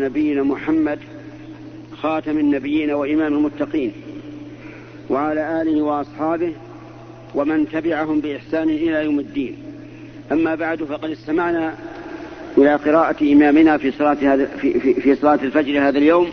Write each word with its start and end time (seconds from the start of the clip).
نبينا 0.00 0.42
محمد 0.42 0.98
خاتم 2.02 2.38
النبيين 2.38 2.90
وإمام 2.90 3.34
المتقين 3.34 3.92
وعلى 5.10 5.62
آله 5.62 5.82
وأصحابه 5.82 6.52
ومن 7.34 7.68
تبعهم 7.68 8.20
بإحسان 8.20 8.68
إلى 8.70 9.04
يوم 9.04 9.20
الدين. 9.20 9.56
أما 10.32 10.54
بعد 10.54 10.84
فقد 10.84 11.10
استمعنا 11.10 11.74
إلى 12.58 12.74
قراءة 12.74 13.32
إمامنا 13.32 13.78
في 13.78 13.90
صلاة 13.90 14.16
هذا 14.22 14.46
في, 14.46 14.80
في, 14.80 14.94
في 14.94 15.14
صلاة 15.14 15.38
الفجر 15.42 15.88
هذا 15.88 15.98
اليوم. 15.98 16.32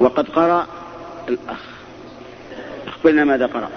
وقد 0.00 0.28
قرأ 0.28 0.66
الأخ. 1.28 1.64
أخبرنا 2.86 3.24
ماذا 3.24 3.46
قرأ. 3.46 3.70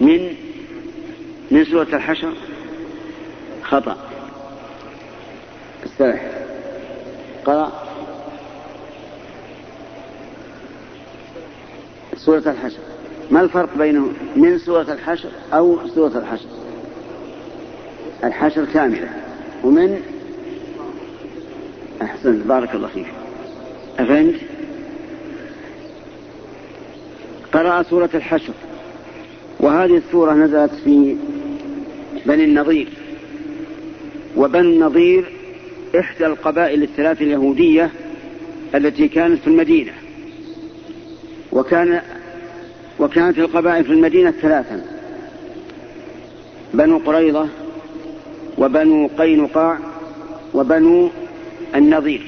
من 0.00 0.34
من 1.50 1.64
سورة 1.64 1.88
الحشر؟ 1.92 2.32
خطأ. 3.62 4.05
استرح 5.96 6.30
قرأ 7.44 7.72
سورة 12.16 12.42
الحشر. 12.46 12.78
ما 13.30 13.40
الفرق 13.40 13.78
بينه 13.78 14.12
من 14.36 14.58
سورة 14.58 14.92
الحشر 14.92 15.28
أو 15.52 15.78
سورة 15.94 16.18
الحشر؟ 16.18 16.48
الحشر 18.24 18.64
كاملة. 18.64 19.08
ومن 19.64 20.02
أحسن 22.02 22.38
بارك 22.38 22.74
الله 22.74 22.88
فيك. 22.88 23.06
أفهمت 23.98 24.34
قرأ 27.52 27.82
سورة 27.82 28.10
الحشر. 28.14 28.52
وهذه 29.60 29.96
السورة 29.96 30.32
نزلت 30.32 30.74
في 30.84 31.16
بني 32.26 32.44
النضير. 32.44 32.88
وبني 34.36 34.74
النضير 34.74 35.35
إحدى 36.00 36.26
القبائل 36.26 36.82
الثلاث 36.82 37.22
اليهودية 37.22 37.90
التي 38.74 39.08
كانت 39.08 39.40
في 39.40 39.46
المدينة. 39.46 39.92
وكان 41.52 42.00
وكانت 42.98 43.38
القبائل 43.38 43.84
في 43.84 43.92
المدينة 43.92 44.30
ثلاثا. 44.30 44.84
بنو 46.74 46.98
قريظة 46.98 47.48
وبنو 48.58 49.10
قينقاع 49.18 49.78
وبنو 50.54 51.10
النظير 51.74 52.22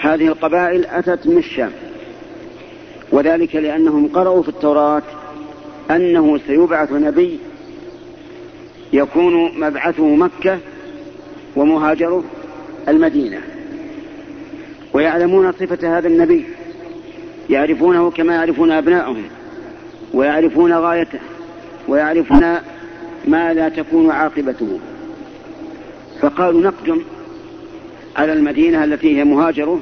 هذه 0.00 0.26
القبائل 0.26 0.86
أتت 0.86 1.26
من 1.26 1.38
الشام. 1.38 1.70
وذلك 3.12 3.56
لأنهم 3.56 4.08
قرأوا 4.08 4.42
في 4.42 4.48
التوراة 4.48 5.02
أنه 5.90 6.38
سيبعث 6.46 6.92
نبي 6.92 7.38
يكون 8.92 9.60
مبعثه 9.60 10.06
مكة 10.06 10.58
ومهاجره 11.56 12.24
المدينة 12.88 13.40
ويعلمون 14.92 15.52
صفة 15.52 15.98
هذا 15.98 16.08
النبي 16.08 16.44
يعرفونه 17.50 18.10
كما 18.10 18.34
يعرفون 18.34 18.70
أبناءهم 18.70 19.24
ويعرفون 20.14 20.72
غايته 20.72 21.18
ويعرفون 21.88 22.56
ما 23.28 23.54
لا 23.54 23.68
تكون 23.68 24.10
عاقبته. 24.10 24.78
فقالوا 26.20 26.60
نقدم 26.60 27.02
على 28.16 28.32
المدينة 28.32 28.84
التي 28.84 29.18
هي 29.18 29.24
مهاجرة 29.24 29.80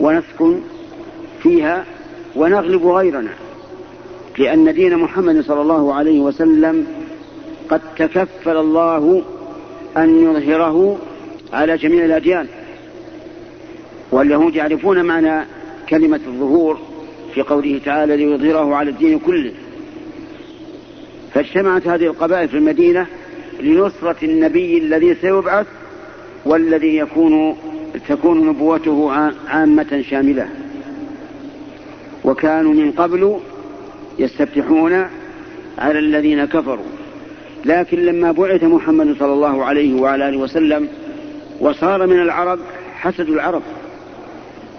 ونسكن 0.00 0.60
فيها 1.42 1.84
ونغلب 2.36 2.86
غيرنا 2.86 3.30
لأن 4.38 4.74
دين 4.74 4.98
محمد 4.98 5.40
صلى 5.40 5.60
الله 5.60 5.94
عليه 5.94 6.20
وسلم 6.20 6.86
قد 7.70 7.80
تكفل 7.98 8.56
الله 8.56 9.22
أن 9.96 10.24
يظهره 10.24 10.98
على 11.52 11.76
جميع 11.76 12.04
الأديان. 12.04 12.46
واليهود 14.12 14.56
يعرفون 14.56 15.04
معنى 15.04 15.46
كلمة 15.88 16.20
الظهور 16.26 16.78
في 17.34 17.42
قوله 17.42 17.80
تعالى 17.84 18.16
ليظهره 18.16 18.74
على 18.76 18.90
الدين 18.90 19.18
كله. 19.18 19.52
فاجتمعت 21.34 21.86
هذه 21.86 22.06
القبائل 22.06 22.48
في 22.48 22.56
المدينة 22.56 23.06
لنصرة 23.60 24.16
النبي 24.22 24.78
الذي 24.78 25.14
سيبعث 25.14 25.66
والذي 26.44 26.96
يكون 26.96 27.56
تكون 28.08 28.48
نبوته 28.48 29.10
عامة 29.48 30.04
شاملة. 30.10 30.48
وكانوا 32.24 32.74
من 32.74 32.92
قبل 32.92 33.38
يستفتحون 34.18 35.06
على 35.78 35.98
الذين 35.98 36.44
كفروا. 36.44 36.84
لكن 37.64 37.98
لما 37.98 38.32
بعث 38.32 38.64
محمد 38.64 39.16
صلى 39.18 39.32
الله 39.32 39.64
عليه 39.64 40.00
وعلى 40.00 40.28
آله 40.28 40.38
وسلم 40.38 40.88
وصار 41.60 42.06
من 42.06 42.22
العرب 42.22 42.58
حسد 42.94 43.28
العرب 43.28 43.62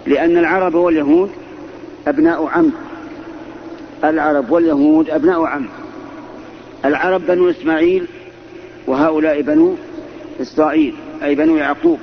لأن 0.06 0.38
العرب 0.38 0.74
واليهود 0.74 1.30
أبناء 2.08 2.46
عم. 2.46 2.70
العرب 4.04 4.50
واليهود 4.50 5.10
أبناء 5.10 5.44
عم. 5.44 5.66
العرب 6.84 7.26
بنو 7.26 7.50
إسماعيل 7.50 8.06
وهؤلاء 8.86 9.40
بنو 9.40 9.74
إسرائيل 10.40 10.94
أي 11.24 11.34
بنو 11.34 11.56
يعقوب. 11.56 11.98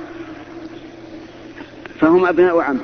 فهم 2.00 2.26
أبناء 2.26 2.60
عم. 2.60 2.78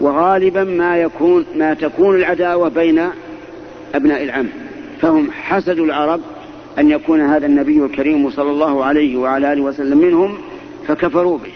وغالبا 0.00 0.64
ما 0.64 0.96
يكون 0.96 1.44
ما 1.56 1.74
تكون 1.74 2.16
العداوة 2.16 2.68
بين 2.68 3.08
أبناء 3.94 4.22
العم. 4.22 4.46
فهم 5.00 5.30
حسدوا 5.30 5.84
العرب 5.84 6.20
أن 6.78 6.90
يكون 6.90 7.20
هذا 7.20 7.46
النبي 7.46 7.84
الكريم 7.84 8.30
صلى 8.30 8.50
الله 8.50 8.84
عليه 8.84 9.16
وعلى 9.16 9.52
آله 9.52 9.62
وسلم 9.62 9.98
منهم 9.98 10.38
فكفروا 10.88 11.38
به. 11.38 11.52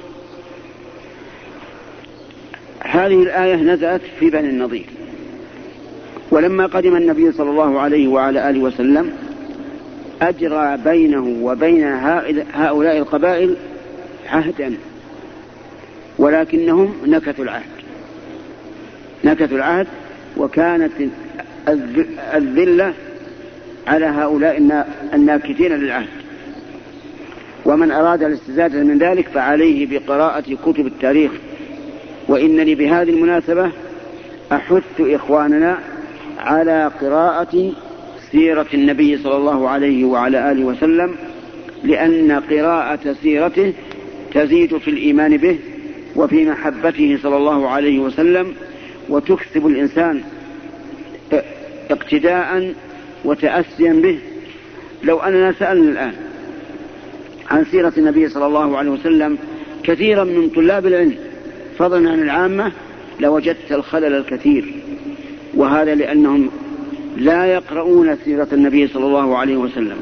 هذه 2.81 3.23
الآية 3.23 3.57
نزلت 3.57 4.03
في 4.21 4.31
بني 4.31 4.49
النضير. 4.49 4.87
ولما 6.31 6.67
قدم 6.67 6.97
النبي 6.97 7.33
صلى 7.33 7.51
الله 7.51 7.81
عليه 7.81 8.09
وعلى 8.09 8.51
آله 8.51 8.61
وسلم 8.61 9.13
أجرى 10.23 10.77
بينه 10.85 11.37
وبين 11.43 11.85
هؤلاء 12.55 12.99
القبائل 12.99 13.57
عهدا. 14.29 14.75
ولكنهم 16.19 16.95
نكثوا 17.07 17.45
العهد. 17.45 17.71
نكثوا 19.25 19.57
العهد 19.57 19.87
وكانت 20.37 20.93
الذلة 22.35 22.95
على 23.87 24.07
هؤلاء 24.07 24.85
الناكثين 25.15 25.73
للعهد. 25.73 26.09
ومن 27.65 27.91
أراد 27.91 28.23
الاستزادة 28.23 28.85
من 28.85 28.99
ذلك 28.99 29.29
فعليه 29.29 29.87
بقراءة 29.87 30.55
كتب 30.67 30.87
التاريخ. 30.87 31.33
وإنني 32.29 32.75
بهذه 32.75 33.11
المناسبة 33.11 33.71
أحث 34.53 35.01
إخواننا 35.01 35.79
على 36.39 36.91
قراءة 37.01 37.73
سيرة 38.33 38.67
النبي 38.75 39.19
صلى 39.19 39.37
الله 39.37 39.69
عليه 39.69 40.05
وعلى 40.05 40.53
آله 40.53 40.65
وسلم 40.65 41.15
لأن 41.85 42.33
قراءة 42.33 43.13
سيرته 43.23 43.73
تزيد 44.35 44.79
في 44.79 44.91
الإيمان 44.91 45.37
به 45.37 45.59
وفي 46.17 46.45
محبته 46.45 47.19
صلى 47.23 47.37
الله 47.37 47.69
عليه 47.69 47.99
وسلم 47.99 48.55
وتكسب 49.09 49.67
الإنسان 49.67 50.23
اقتداء 51.91 52.75
وتأسيا 53.25 53.93
به. 53.93 54.19
لو 55.03 55.19
أننا 55.19 55.53
سألنا 55.53 55.91
الآن 55.91 56.13
عن 57.51 57.65
سيرة 57.65 57.93
النبي 57.99 58.29
صلى 58.29 58.47
الله 58.47 58.79
عليه 58.79 58.91
وسلم 58.91 59.39
كثيرا 59.83 60.25
من 60.25 60.49
طلاب 60.49 60.87
العلم. 60.87 61.17
فضلا 61.79 62.11
عن 62.11 62.23
العامة 62.23 62.73
لوجدت 63.21 63.73
الخلل 63.73 64.15
الكثير. 64.15 64.75
وهذا 65.55 65.95
لأنهم 65.95 66.51
لا 67.17 67.47
يقرؤون 67.47 68.17
سيرة 68.25 68.49
النبي 68.53 68.89
صلى 68.89 69.07
الله 69.07 69.39
عليه 69.39 69.57
وسلم. 69.57 69.97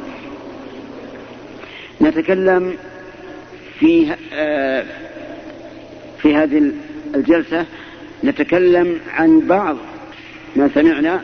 نتكلم 2.01 2.73
في 3.78 4.15
آه، 4.34 4.84
في 6.22 6.34
هذه 6.34 6.72
الجلسة 7.15 7.66
نتكلم 8.25 8.99
عن 9.10 9.41
بعض 9.41 9.77
ما 10.57 10.71
سمعنا 10.75 11.21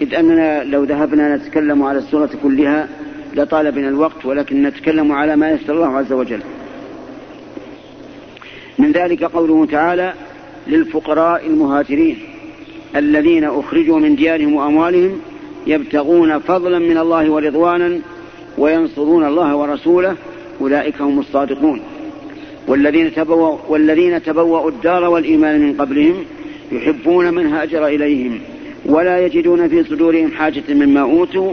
إذ 0.00 0.14
أننا 0.14 0.64
لو 0.64 0.84
ذهبنا 0.84 1.36
نتكلم 1.36 1.82
على 1.82 1.98
السورة 1.98 2.30
كلها 2.42 2.88
لطال 3.36 3.72
بنا 3.72 3.88
الوقت 3.88 4.26
ولكن 4.26 4.62
نتكلم 4.62 5.12
على 5.12 5.36
ما 5.36 5.50
يسر 5.50 5.74
الله 5.74 5.96
عز 5.96 6.12
وجل. 6.12 6.40
من 8.78 8.92
ذلك 8.92 9.24
قوله 9.24 9.66
تعالى 9.66 10.12
للفقراء 10.66 11.46
المهاجرين 11.46 12.18
الذين 12.96 13.44
أخرجوا 13.44 13.98
من 13.98 14.16
ديارهم 14.16 14.54
وأموالهم 14.54 15.20
يبتغون 15.66 16.38
فضلا 16.38 16.78
من 16.78 16.98
الله 16.98 17.30
ورضوانا 17.30 18.00
وينصرون 18.58 19.26
الله 19.26 19.56
ورسوله 19.56 20.16
أولئك 20.60 21.00
هم 21.00 21.18
الصادقون. 21.18 21.80
والذين 22.68 23.14
تبوأوا, 23.14 23.58
والذين 23.68 24.22
تبوأوا 24.22 24.70
الدار 24.70 25.04
والإيمان 25.04 25.60
من 25.60 25.72
قبلهم 25.72 26.24
يحبون 26.72 27.34
من 27.34 27.46
هاجر 27.46 27.86
إليهم 27.86 28.38
ولا 28.84 29.26
يجدون 29.26 29.68
في 29.68 29.84
صدورهم 29.84 30.30
حاجة 30.30 30.62
مما 30.68 31.00
أوتوا 31.00 31.52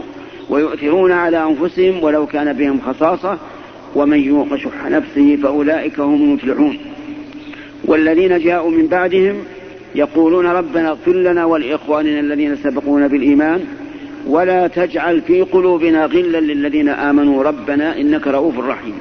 ويؤثرون 0.50 1.12
على 1.12 1.44
أنفسهم 1.44 2.04
ولو 2.04 2.26
كان 2.26 2.52
بهم 2.52 2.80
خصاصة 2.80 3.38
ومن 3.94 4.18
يوق 4.18 4.56
شح 4.56 4.86
نفسه 4.86 5.38
فأولئك 5.42 6.00
هم 6.00 6.14
المفلحون. 6.14 6.78
والذين 7.84 8.38
جاءوا 8.38 8.70
من 8.70 8.86
بعدهم 8.86 9.36
يقولون 9.94 10.46
ربنا 10.46 10.88
اغفر 10.88 11.12
لنا 11.12 11.44
ولإخواننا 11.44 12.20
الذين 12.20 12.56
سبقونا 12.56 13.06
بالإيمان 13.06 13.64
ولا 14.26 14.66
تجعل 14.66 15.20
في 15.20 15.42
قلوبنا 15.42 16.04
غلا 16.06 16.40
للذين 16.40 16.88
آمنوا 16.88 17.42
ربنا 17.42 18.00
إنك 18.00 18.26
رؤوف 18.26 18.58
رحيم. 18.58 18.94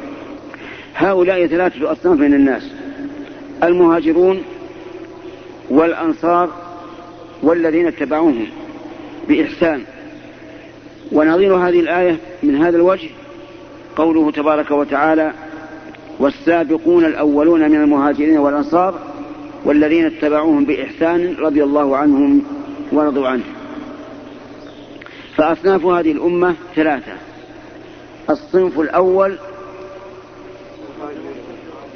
هؤلاء 0.96 1.48
ثلاثة 1.48 1.92
أصناف 1.92 2.20
من 2.20 2.34
الناس 2.34 2.72
المهاجرون 3.64 4.42
والأنصار 5.70 6.50
والذين 7.44 7.88
اتبعوهم 7.88 8.46
بإحسان. 9.28 9.82
ونظير 11.14 11.56
هذه 11.56 11.80
الآية 11.80 12.18
من 12.44 12.56
هذا 12.56 12.78
الوجه. 12.78 13.10
قوله 13.96 14.32
تبارك 14.32 14.72
وتعالى 14.72 15.34
والسابقون 16.20 17.06
الأولون 17.06 17.72
من 17.72 17.82
المهاجرين 17.82 18.38
والأنصار 18.38 19.00
والذين 19.66 20.06
اتبعوهم 20.06 20.66
بإحسان 20.66 21.36
رضي 21.40 21.64
الله 21.64 21.98
عنهم 21.98 22.44
ورضوا 22.92 23.28
عنه. 23.28 23.44
فأصناف 25.36 25.86
هذه 25.86 26.12
الأمة 26.12 26.56
ثلاثة 26.76 27.12
الصنف 28.30 28.80
الأول 28.80 29.38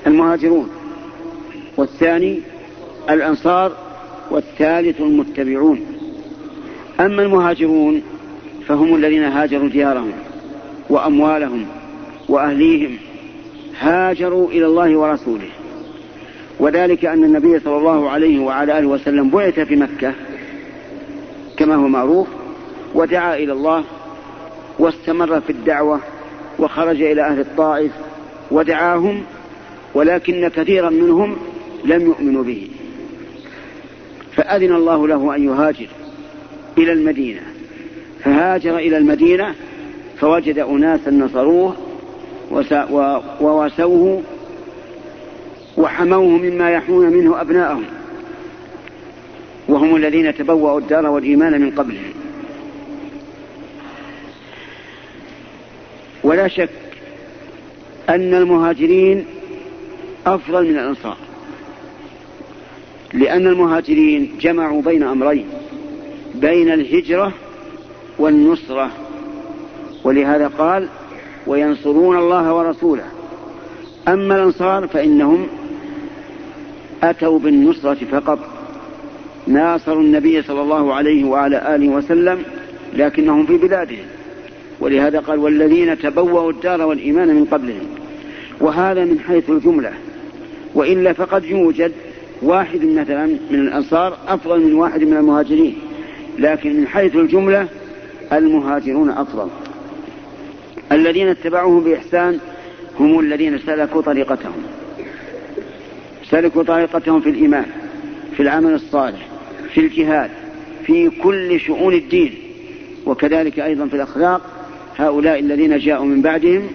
المهاجرون 0.08 0.70
والثاني 1.78 2.40
الأنصار 3.10 3.72
والثالث 4.32 5.02
المتبعون. 5.02 5.82
أما 7.00 7.24
المهاجرون 7.24 8.02
فهم 8.68 8.96
الذين 8.96 9.24
هاجروا 9.24 9.70
ديارهم 9.70 10.14
وأموالهم 10.90 11.66
وأهليهم 12.30 12.98
هاجروا 13.80 14.50
إلى 14.50 14.66
الله 14.66 14.98
ورسوله. 14.98 15.50
وذلك 16.60 17.06
أن 17.06 17.24
النبي 17.24 17.60
صلى 17.60 17.78
الله 17.78 18.10
عليه 18.10 18.40
وعلى 18.40 18.80
آله 18.80 18.88
وسلم 18.88 19.30
بعث 19.30 19.60
في 19.60 19.76
مكة 19.76 20.14
كما 21.58 21.76
هو 21.76 21.88
معروف 21.88 22.28
ودعا 22.94 23.36
إلى 23.36 23.54
الله 23.54 23.84
واستمر 24.80 25.42
في 25.42 25.50
الدعوة 25.50 26.00
وخرج 26.60 27.02
إلى 27.02 27.22
أهل 27.22 27.40
الطائف 27.40 27.92
ودعاهم 28.52 29.24
ولكن 29.94 30.48
كثيرا 30.48 30.90
منهم 30.90 31.38
لم 31.86 32.02
يؤمنوا 32.02 32.44
به. 32.44 32.68
فأذن 34.36 34.76
الله 34.76 35.08
له 35.08 35.36
أن 35.36 35.44
يهاجر 35.44 35.88
إلى 36.78 36.94
المدينة. 36.94 37.57
فهاجر 38.28 38.78
إلى 38.78 38.98
المدينة 38.98 39.56
فوجد 40.20 40.60
أناسا 40.60 41.12
نصروه 41.12 41.76
وواسوه 43.42 44.24
وحموه 45.78 46.38
مما 46.38 46.72
يحمون 46.72 47.10
منه 47.10 47.42
أبناءهم 47.42 47.84
وهم 49.68 49.96
الذين 49.96 50.36
تبوأوا 50.36 50.80
الدار 50.80 51.06
والإيمان 51.06 51.62
من 51.62 51.72
قبلهم 51.72 52.14
ولا 56.24 56.48
شك 56.48 56.70
أن 58.10 58.34
المهاجرين 58.34 59.26
أفضل 60.26 60.64
من 60.64 60.80
الأنصار 60.80 61.18
لأن 63.14 63.48
المهاجرين 63.48 64.32
جمعوا 64.42 64.82
بين 64.82 65.04
أمرين 65.04 65.46
بين 66.36 66.74
الهجرة 66.74 67.34
والنصرة. 68.20 68.90
ولهذا 70.04 70.48
قال 70.48 70.88
وينصرون 71.48 72.18
الله 72.18 72.54
ورسوله. 72.54 73.04
أما 74.08 74.36
الأنصار 74.36 74.88
فإنهم 74.88 75.48
أتوا 77.04 77.40
بالنصرة 77.40 77.98
فقط. 78.12 78.40
ناصروا 79.48 80.02
النبي 80.02 80.42
صلى 80.42 80.62
الله 80.62 80.94
عليه 80.94 81.26
وعلى 81.26 81.76
آله 81.76 81.90
وسلم 81.90 82.44
لكنهم 82.94 83.46
في 83.46 83.58
بلادهم. 83.58 84.06
ولهذا 84.80 85.20
قال 85.20 85.40
والذين 85.40 86.00
تبوأوا 86.00 86.52
الدار 86.52 86.82
والإيمان 86.82 87.36
من 87.36 87.46
قبلهم. 87.46 87.88
وهذا 88.62 89.06
من 89.06 89.20
حيث 89.20 89.50
الجملة. 89.50 89.92
وإلا 90.76 91.14
فقد 91.14 91.46
يوجد 91.46 91.92
واحد 92.42 92.86
مثلا 92.86 93.26
من 93.26 93.60
الأنصار 93.60 94.18
أفضل 94.28 94.62
من 94.66 94.74
واحد 94.74 95.04
من 95.04 95.18
المهاجرين. 95.18 95.76
لكن 96.40 96.80
من 96.80 96.88
حيث 96.88 97.16
الجملة 97.16 97.68
المهاجرون 98.34 99.10
أفضل. 99.10 99.48
الذين 100.92 101.28
اتبعوهم 101.28 101.84
بإحسان 101.84 102.40
هم 103.00 103.20
الذين 103.20 103.60
سلكوا 103.60 104.02
طريقتهم. 104.02 104.64
سلكوا 106.30 106.64
طريقتهم 106.64 107.22
في 107.22 107.30
الإيمان 107.30 107.66
في 108.38 108.44
العمل 108.44 108.74
الصالح 108.74 109.28
في 109.74 109.80
الجهاد 109.80 110.30
في 110.86 111.10
كل 111.10 111.60
شؤون 111.60 111.94
الدين. 111.94 112.34
وكذلك 113.06 113.60
أيضا 113.60 113.88
في 113.88 113.94
الأخلاق 113.94 114.42
هؤلاء 114.98 115.40
الذين 115.40 115.78
جاءوا 115.78 116.06
من 116.06 116.22
بعدهم 116.22 116.68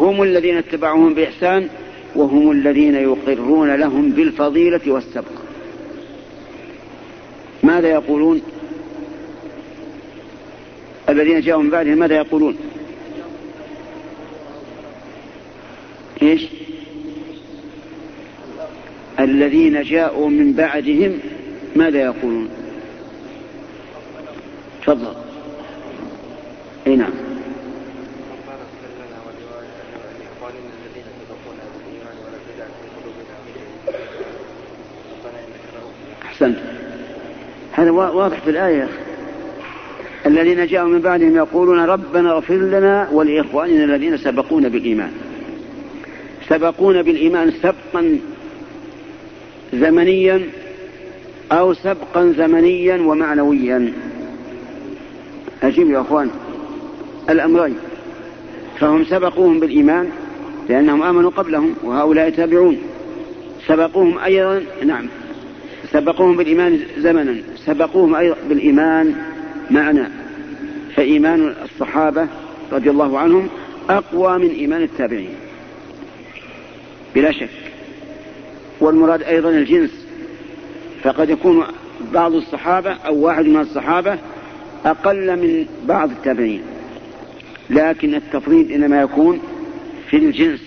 هم 0.00 0.22
الذين 0.22 0.56
اتبعوهم 0.56 1.14
بإحسان 1.14 1.68
وهم 2.16 2.50
الذين 2.50 2.94
يقرون 2.94 3.74
لهم 3.74 4.10
بالفضيلة 4.10 4.80
والسبق. 4.86 5.44
ماذا 7.62 7.88
يقولون؟ 7.88 8.42
الذين 11.14 11.40
جاءوا 11.40 11.62
من 11.62 11.70
بعدهم 11.70 11.98
ماذا 11.98 12.16
يقولون؟ 12.16 12.56
إيش؟ 16.22 16.46
الذين 19.20 19.82
جاءوا 19.82 20.28
من 20.28 20.52
بعدهم 20.52 21.18
ماذا 21.76 22.00
يقولون؟ 22.00 22.48
تفضل. 24.82 25.14
أي 26.86 26.96
نعم. 26.96 27.12
أحسنت. 36.24 36.58
هذا 37.72 37.90
واضح 37.90 38.40
في 38.40 38.50
الآية 38.50 38.88
الذين 40.26 40.66
جاءوا 40.66 40.88
من 40.88 40.98
بعدهم 40.98 41.36
يقولون 41.36 41.80
ربنا 41.80 42.32
اغفر 42.32 42.54
لنا 42.54 43.08
ولإخواننا 43.12 43.84
الذين 43.84 44.16
سبقونا 44.16 44.68
بالإيمان. 44.68 45.10
سبقونا 46.48 47.02
بالإيمان 47.02 47.50
سبقا 47.50 48.18
زمنيا 49.72 50.40
أو 51.52 51.74
سبقا 51.74 52.34
زمنيا 52.36 52.96
ومعنويا. 52.96 53.92
أجيب 55.62 55.90
يا 55.90 56.00
أخوان 56.00 56.30
الأمرين. 57.30 57.76
فهم 58.80 59.04
سبقوهم 59.04 59.60
بالإيمان 59.60 60.08
لأنهم 60.68 61.02
آمنوا 61.02 61.30
قبلهم 61.30 61.74
وهؤلاء 61.82 62.30
تابعون 62.30 62.78
سبقوهم 63.66 64.18
أيضا 64.18 64.62
نعم 64.84 65.06
سبقوهم 65.92 66.36
بالإيمان 66.36 66.80
زمنا. 66.98 67.36
سبقوهم 67.66 68.14
أيضا 68.14 68.36
بالإيمان 68.48 69.14
معنى 69.70 70.08
فإيمان 70.96 71.54
الصحابة 71.64 72.28
رضي 72.72 72.90
الله 72.90 73.18
عنهم 73.18 73.48
أقوى 73.90 74.38
من 74.38 74.50
إيمان 74.50 74.82
التابعين. 74.82 75.34
بلا 77.14 77.32
شك. 77.32 77.48
والمراد 78.80 79.22
أيضا 79.22 79.50
الجنس. 79.50 80.06
فقد 81.02 81.30
يكون 81.30 81.64
بعض 82.12 82.34
الصحابة 82.34 82.92
أو 82.92 83.16
واحد 83.16 83.44
من 83.44 83.60
الصحابة 83.60 84.18
أقل 84.84 85.36
من 85.36 85.66
بعض 85.86 86.10
التابعين. 86.10 86.62
لكن 87.70 88.14
التفريد 88.14 88.70
إنما 88.70 89.00
يكون 89.00 89.40
في 90.10 90.16
الجنس 90.16 90.60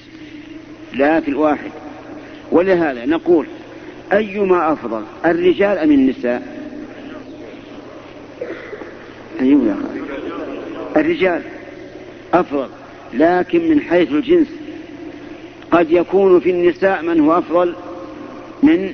لا 0.94 1.20
في 1.20 1.28
الواحد. 1.28 1.72
ولهذا 2.52 3.06
نقول 3.06 3.46
أيما 4.14 4.74
أفضل 4.74 5.04
الرجال 5.26 5.78
أم 5.78 5.92
النساء؟ 5.92 6.57
أيوة 9.48 9.76
الرجال 10.96 11.42
أفضل 12.34 12.68
لكن 13.14 13.70
من 13.70 13.82
حيث 13.82 14.12
الجنس. 14.12 14.48
قد 15.72 15.92
يكون 15.92 16.40
في 16.40 16.50
النساء 16.50 17.02
من 17.04 17.20
هو 17.20 17.38
أفضل 17.38 17.76
من 18.64 18.94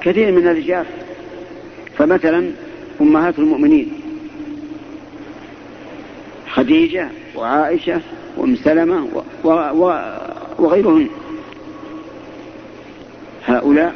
كثير 0.00 0.32
من 0.32 0.48
الرجال. 0.48 0.86
فمثلا 1.96 2.50
أمهات 3.00 3.38
المؤمنين 3.38 3.92
خديجة 6.50 7.08
وعائشة 7.36 8.00
وأم 8.36 8.56
سلمة 8.56 9.08
و... 9.44 9.50
و... 9.50 10.02
وغيرهن. 10.58 11.08
هؤلاء 13.46 13.94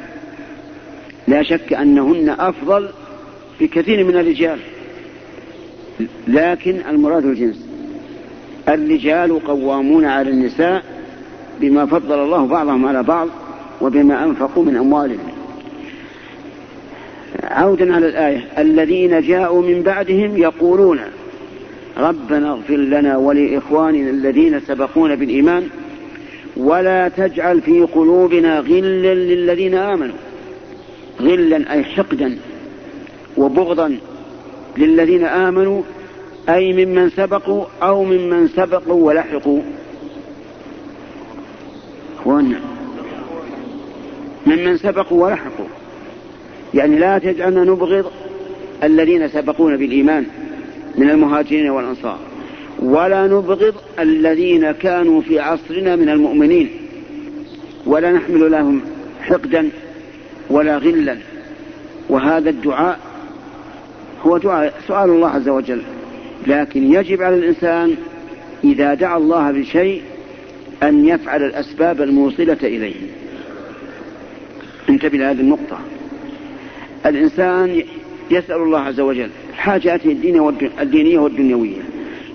لا 1.29 1.43
شك 1.43 1.73
أنهن 1.73 2.29
أفضل 2.29 2.89
بكثير 3.61 4.05
من 4.05 4.17
الرجال. 4.17 4.59
لكن 6.29 6.81
المراد 6.89 7.25
الجنس. 7.25 7.67
الرجال 8.69 9.45
قوامون 9.47 10.05
على 10.05 10.31
النساء 10.31 10.83
بما 11.61 11.87
فضل 11.87 12.19
الله 12.19 12.47
بعضهم 12.47 12.87
على 12.87 13.03
بعض 13.03 13.29
وبما 13.81 14.25
أنفقوا 14.25 14.65
من 14.65 14.77
أموالهم. 14.77 15.19
عودا 17.43 17.95
على 17.95 18.09
الآية. 18.09 18.45
الذين 18.59 19.21
جاءوا 19.21 19.63
من 19.63 19.83
بعدهم 19.83 20.37
يقولون 20.37 20.99
ربنا 21.99 22.51
اغفر 22.51 22.77
لنا 22.77 23.17
ولإخواننا 23.17 24.11
الذين 24.11 24.61
سبقونا 24.61 25.15
بالإيمان 25.15 25.69
ولا 26.57 27.09
تجعل 27.09 27.61
في 27.61 27.81
قلوبنا 27.81 28.59
غلا 28.59 29.15
للذين 29.15 29.75
آمنوا. 29.75 30.17
غلا 31.21 31.73
أي 31.73 31.85
حقدا 31.85 32.37
وبغضا 33.37 33.97
للذين 34.79 35.25
آمنوا 35.25 35.83
أي 36.49 36.85
ممن 36.85 37.11
سبقوا 37.11 37.65
أو 37.83 38.05
ممن 38.05 38.49
سبقوا 38.49 39.07
ولحقوا. 39.07 39.61
أخوانا 42.19 42.61
ممن 44.47 44.77
سبقوا 44.77 45.25
ولحقوا. 45.25 45.67
يعني 46.75 46.99
لا 46.99 47.19
تجعلنا 47.19 47.65
نبغض 47.65 48.11
الذين 48.83 49.29
سبقونا 49.29 49.77
بالإيمان 49.77 50.27
من 50.99 51.11
المهاجرين 51.11 51.71
والأنصار 51.71 52.19
ولا 52.79 53.27
نبغض 53.27 53.75
الذين 53.99 54.73
كانوا 54.73 55.21
في 55.21 55.41
عصرنا 55.41 55.97
من 55.97 56.09
المؤمنين. 56.09 56.71
ولا 57.87 58.13
نحمل 58.13 58.51
لهم 58.53 58.81
حقدا 59.23 59.69
ولا 60.51 60.77
غلا. 60.77 61.19
وهذا 62.09 62.51
الدعاء 62.51 63.12
هو 64.23 64.39
دعاء 64.39 64.75
سؤال 64.89 65.11
الله 65.11 65.29
عز 65.29 65.49
وجل. 65.49 65.83
لكن 66.47 66.93
يجب 66.93 67.23
على 67.23 67.37
الإنسان 67.37 67.95
إذا 68.65 68.95
دعا 68.95 69.19
الله 69.19 69.51
بشيء 69.51 70.03
أن 70.83 71.09
يفعل 71.09 71.43
الأسباب 71.43 72.03
الموصلة 72.03 72.59
إليه. 72.63 72.95
انتبه 74.89 75.19
لهذه 75.19 75.41
النقطة. 75.41 75.79
الإنسان 77.07 77.83
يسأل 78.31 78.57
الله 78.57 78.81
عز 78.81 79.01
وجل 79.01 79.31
حاجاته 79.55 80.13
الدينية 80.81 81.19
والدنيوية. 81.19 81.83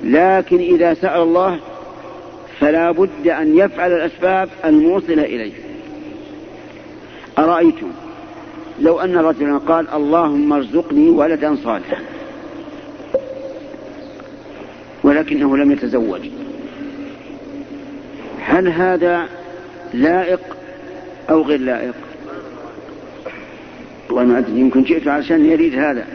لكن 0.03 0.57
إذا 0.57 0.93
سأل 0.93 1.21
الله 1.21 1.59
فلا 2.59 2.91
بد 2.91 3.27
أن 3.27 3.57
يفعل 3.57 3.93
الأسباب 3.93 4.49
الموصلة 4.65 5.23
إليه. 5.23 5.53
أرأيتم؟ 7.37 7.91
لو 8.79 8.99
أن 8.99 9.17
رجلا 9.17 9.57
قال 9.57 9.89
اللهم 9.89 10.53
ارزقني 10.53 11.09
ولدا 11.09 11.55
صالحا. 11.63 11.97
ولكنه 15.03 15.57
لم 15.57 15.71
يتزوج. 15.71 16.21
هل 18.41 18.67
هذا 18.67 19.25
لائق 19.93 20.39
أو 21.29 21.41
غير 21.41 21.59
لائق؟ 21.59 21.93
والله 24.09 24.23
ما 24.23 24.37
أدري 24.37 24.59
يمكن 24.59 24.83
جئت 24.83 25.07
عشان 25.07 25.45
يريد 25.45 25.79
هذا. 25.79 26.07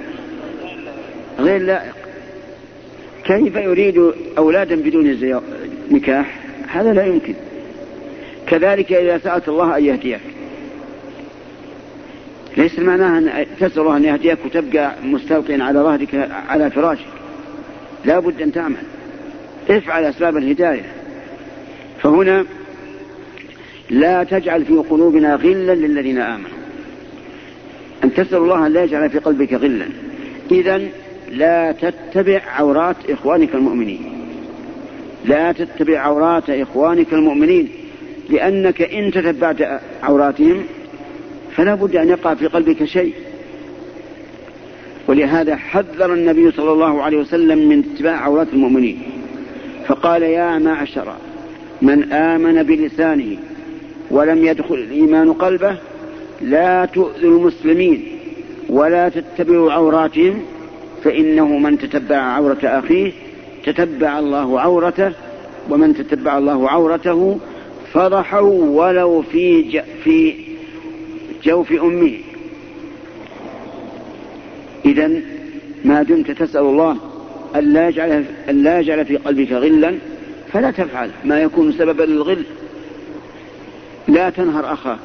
غير 1.38 1.62
لائق. 1.62 1.94
كيف 3.24 3.56
يريد 3.56 4.12
أولادا 4.38 4.76
بدون 4.76 5.18
نكاح؟ 5.90 6.40
هذا 6.68 6.92
لا 6.92 7.04
يمكن. 7.04 7.34
كذلك 8.46 8.92
إذا 8.92 9.18
سألت 9.18 9.48
الله 9.48 9.76
أن 9.76 9.84
يهديك. 9.84 10.31
ليس 12.56 12.78
معناها 12.78 13.18
أن 13.18 13.46
تسأل 13.60 13.88
أن 13.88 14.04
يهديك 14.04 14.38
وتبقى 14.44 14.94
مستلقيا 15.04 15.64
على 15.64 15.80
ظهرك 15.80 16.30
على 16.48 16.70
فراشك. 16.70 17.06
لا 18.04 18.18
بد 18.18 18.42
أن 18.42 18.52
تعمل. 18.52 18.76
افعل 19.70 20.04
أسباب 20.04 20.36
الهداية. 20.36 20.84
فهنا 22.02 22.44
لا 23.90 24.24
تجعل 24.24 24.64
في 24.64 24.74
قلوبنا 24.74 25.34
غلا 25.34 25.74
للذين 25.74 26.18
آمنوا. 26.18 26.50
أن 28.04 28.14
تسأل 28.14 28.38
الله 28.38 28.66
أن 28.66 28.72
لا 28.72 28.84
يجعل 28.84 29.10
في 29.10 29.18
قلبك 29.18 29.52
غلا. 29.52 29.86
إذا 30.50 30.82
لا 31.30 31.72
تتبع 31.72 32.40
عورات 32.46 32.96
إخوانك 33.10 33.54
المؤمنين. 33.54 34.12
لا 35.24 35.52
تتبع 35.52 35.98
عورات 35.98 36.50
إخوانك 36.50 37.12
المؤمنين. 37.12 37.68
لأنك 38.30 38.82
إن 38.82 39.10
تتبعت 39.10 39.80
عوراتهم 40.02 40.62
فلا 41.56 41.74
بد 41.74 41.96
أن 41.96 42.08
يقع 42.08 42.34
في 42.34 42.46
قلبك 42.46 42.84
شيء. 42.84 43.12
ولهذا 45.08 45.56
حذر 45.56 46.14
النبي 46.14 46.50
صلى 46.50 46.72
الله 46.72 47.02
عليه 47.02 47.18
وسلم 47.18 47.68
من 47.68 47.84
اتباع 47.94 48.24
عورات 48.24 48.48
المؤمنين. 48.52 49.02
فقال 49.86 50.22
يا 50.22 50.58
معشر 50.58 51.12
من 51.82 52.12
آمن 52.12 52.62
بلسانه 52.62 53.36
ولم 54.10 54.44
يدخل 54.44 54.74
الإيمان 54.74 55.32
قلبه 55.32 55.76
لا 56.40 56.84
تؤذوا 56.84 57.38
المسلمين 57.38 58.04
ولا 58.68 59.08
تتبعوا 59.08 59.72
عوراتهم 59.72 60.42
فإنه 61.04 61.58
من 61.58 61.78
تتبع 61.78 62.16
عورة 62.16 62.58
أخيه 62.64 63.12
تتبع 63.64 64.18
الله 64.18 64.60
عورته 64.60 65.12
ومن 65.70 65.94
تتبع 65.94 66.38
الله 66.38 66.70
عورته 66.70 67.38
فضحوا 67.92 68.64
ولو 68.64 69.22
في 69.22 69.80
في 70.04 70.34
جوف 71.44 71.72
أمه 71.72 72.18
إذا 74.84 75.10
ما 75.84 76.02
دمت 76.02 76.30
تسأل 76.30 76.60
الله 76.60 76.96
أن 77.56 77.72
لا 77.72 77.88
يجعل 77.88 78.24
أن 78.50 78.62
لا 78.62 78.80
يجعل 78.80 79.06
في 79.06 79.16
قلبك 79.16 79.52
غلا 79.52 79.98
فلا 80.52 80.70
تفعل 80.70 81.10
ما 81.24 81.40
يكون 81.40 81.72
سببا 81.72 82.02
للغل. 82.02 82.44
لا 84.08 84.30
تنهر 84.30 84.72
أخاك. 84.72 84.98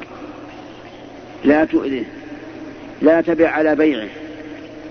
لا 1.44 1.64
تؤذيه. 1.64 2.04
لا 3.02 3.20
تبع 3.20 3.48
على 3.48 3.76
بيعه. 3.76 4.08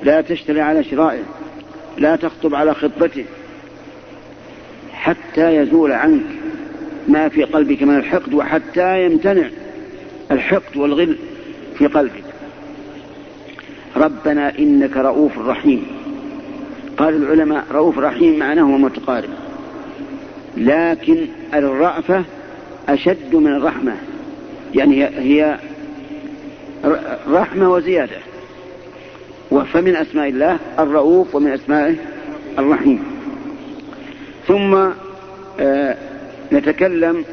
لا 0.04 0.22
تشتري 0.22 0.62
على 0.62 0.84
شرائه. 0.84 1.24
لا 1.98 2.16
تخطب 2.16 2.56
على 2.56 2.74
خطبته. 2.74 3.26
حتى 4.94 5.56
يزول 5.56 5.92
عنك 5.92 6.26
ما 7.08 7.30
في 7.30 7.44
قلبك 7.44 7.84
من 7.84 7.98
الحقد 7.98 8.34
وحتى 8.34 9.06
يمتنع 9.06 9.50
الحقد 10.32 10.78
والغل. 10.78 11.18
في 11.78 11.88
قلبك. 11.88 12.24
ربنا 13.96 14.60
إنك 14.60 14.98
رؤوف 14.98 15.38
رحيم. 15.38 15.88
قال 16.98 17.16
العلماء 17.16 17.66
رؤوف 17.72 18.00
رحيم 18.00 18.40
معناه 18.40 18.64
متقارب. 18.64 19.30
لكن 20.58 21.26
الرأفة 21.54 22.24
أشد 22.90 23.36
من 23.36 23.54
الرحمة. 23.54 23.96
يعني 24.76 25.06
هي 25.06 25.60
رحمة 27.30 27.72
وزيادة. 27.72 28.18
فمن 29.74 29.96
أسماء 29.96 30.30
الله 30.30 30.60
الرؤوف 30.80 31.36
ومن 31.36 31.52
أسمائه 31.52 31.96
الرحيم. 32.60 33.04
ثم 34.48 34.76
آه، 35.60 35.98
نتكلم 36.54 37.26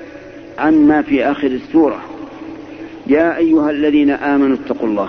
عما 0.58 1.02
في 1.02 1.24
آخر 1.24 1.46
السورة. 1.46 2.00
يا 3.06 3.36
أيها 3.36 3.70
الذين 3.70 4.10
آمنوا 4.10 4.56
اتقوا 4.56 4.88
الله. 4.88 5.08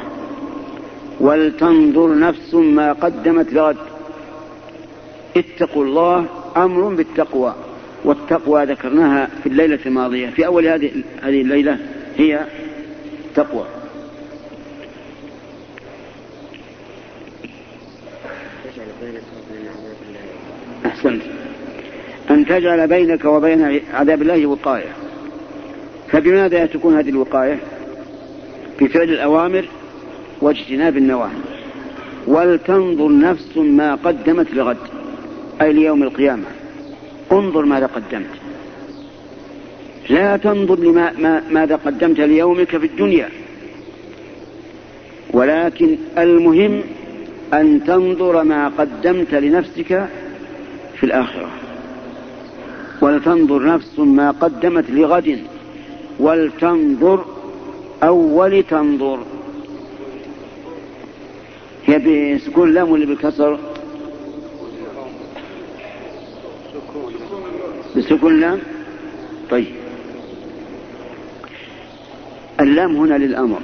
ولتنظر 1.19 2.19
نفس 2.19 2.53
ما 2.53 2.93
قدمت 2.93 3.53
لغد. 3.53 3.77
اتقوا 5.37 5.85
الله 5.85 6.25
أمر 6.57 6.93
بالتقوى. 6.93 7.55
والتقوى 8.05 8.65
ذكرناها 8.65 9.29
في 9.43 9.49
الليلة 9.49 9.79
الماضية. 9.85 10.29
في 10.29 10.45
أول 10.45 10.67
هذه 10.67 10.91
هذه 11.21 11.41
الليلة 11.41 11.77
هي 12.17 12.39
تقوى. 13.35 13.65
أحسنت. 20.85 21.21
أن 22.29 22.45
تجعل 22.45 22.87
بينك 22.87 23.25
وبين 23.25 23.81
عذاب 23.93 24.21
الله 24.21 24.45
وقاية. 24.45 24.89
فبماذا 26.07 26.65
تكون 26.65 26.97
هذه 26.97 27.09
الوقاية؟ 27.09 27.59
بفعل 28.81 29.09
الأوامر 29.09 29.65
واجتناب 30.41 30.97
النواهي. 30.97 31.37
ولتنظر 32.27 33.17
نفس 33.17 33.57
ما 33.57 33.95
قدمت 33.95 34.53
لغد 34.53 34.77
أي 35.61 35.73
ليوم 35.73 36.03
القيامة. 36.03 36.43
انظر 37.31 37.65
ماذا 37.65 37.85
قدمت. 37.85 38.29
لا 40.09 40.37
تنظر 40.37 40.79
لما 40.79 41.11
ما 41.19 41.43
ماذا 41.51 41.75
قدمت 41.75 42.19
ليومك 42.19 42.77
في 42.77 42.85
الدنيا. 42.85 43.29
ولكن 45.33 45.97
المهم 46.17 46.81
أن 47.53 47.83
تنظر 47.87 48.43
ما 48.43 48.67
قدمت 48.67 49.33
لنفسك 49.33 50.07
في 50.95 51.03
الآخرة. 51.03 51.49
ولتنظر 53.01 53.65
نفس 53.65 53.99
ما 53.99 54.31
قدمت 54.31 54.85
لغد 54.89 55.39
ولتنظر 56.19 57.25
أو 58.03 58.39
ولتنظر 58.39 59.19
هي 61.85 61.99
بسكون 62.35 62.69
اللام 62.69 62.91
ولا 62.91 63.05
بالكسر؟ 63.05 63.59
بسكون 67.97 68.33
اللام 68.33 68.59
طيب. 69.49 69.65
اللام 72.59 72.95
هنا 72.95 73.17
للأمر. 73.17 73.59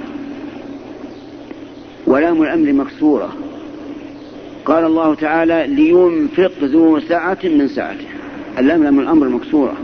ولام 2.06 2.42
الأمر 2.42 2.72
مكسورة. 2.72 3.32
قال 4.64 4.84
الله 4.84 5.14
تعالى 5.14 5.66
لينفق 5.68 6.52
ذو 6.62 7.00
سعة 7.00 7.38
من 7.44 7.68
سعته. 7.68 8.06
اللام 8.58 8.84
لام 8.84 9.00
الأمر 9.00 9.28
مكسورة. 9.28 9.74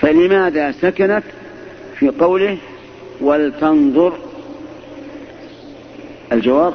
فلماذا 0.00 0.72
سكنت؟ 0.72 1.22
في 1.98 2.08
قوله 2.08 2.58
ولتنظر 3.20 4.12
الجواب 6.32 6.74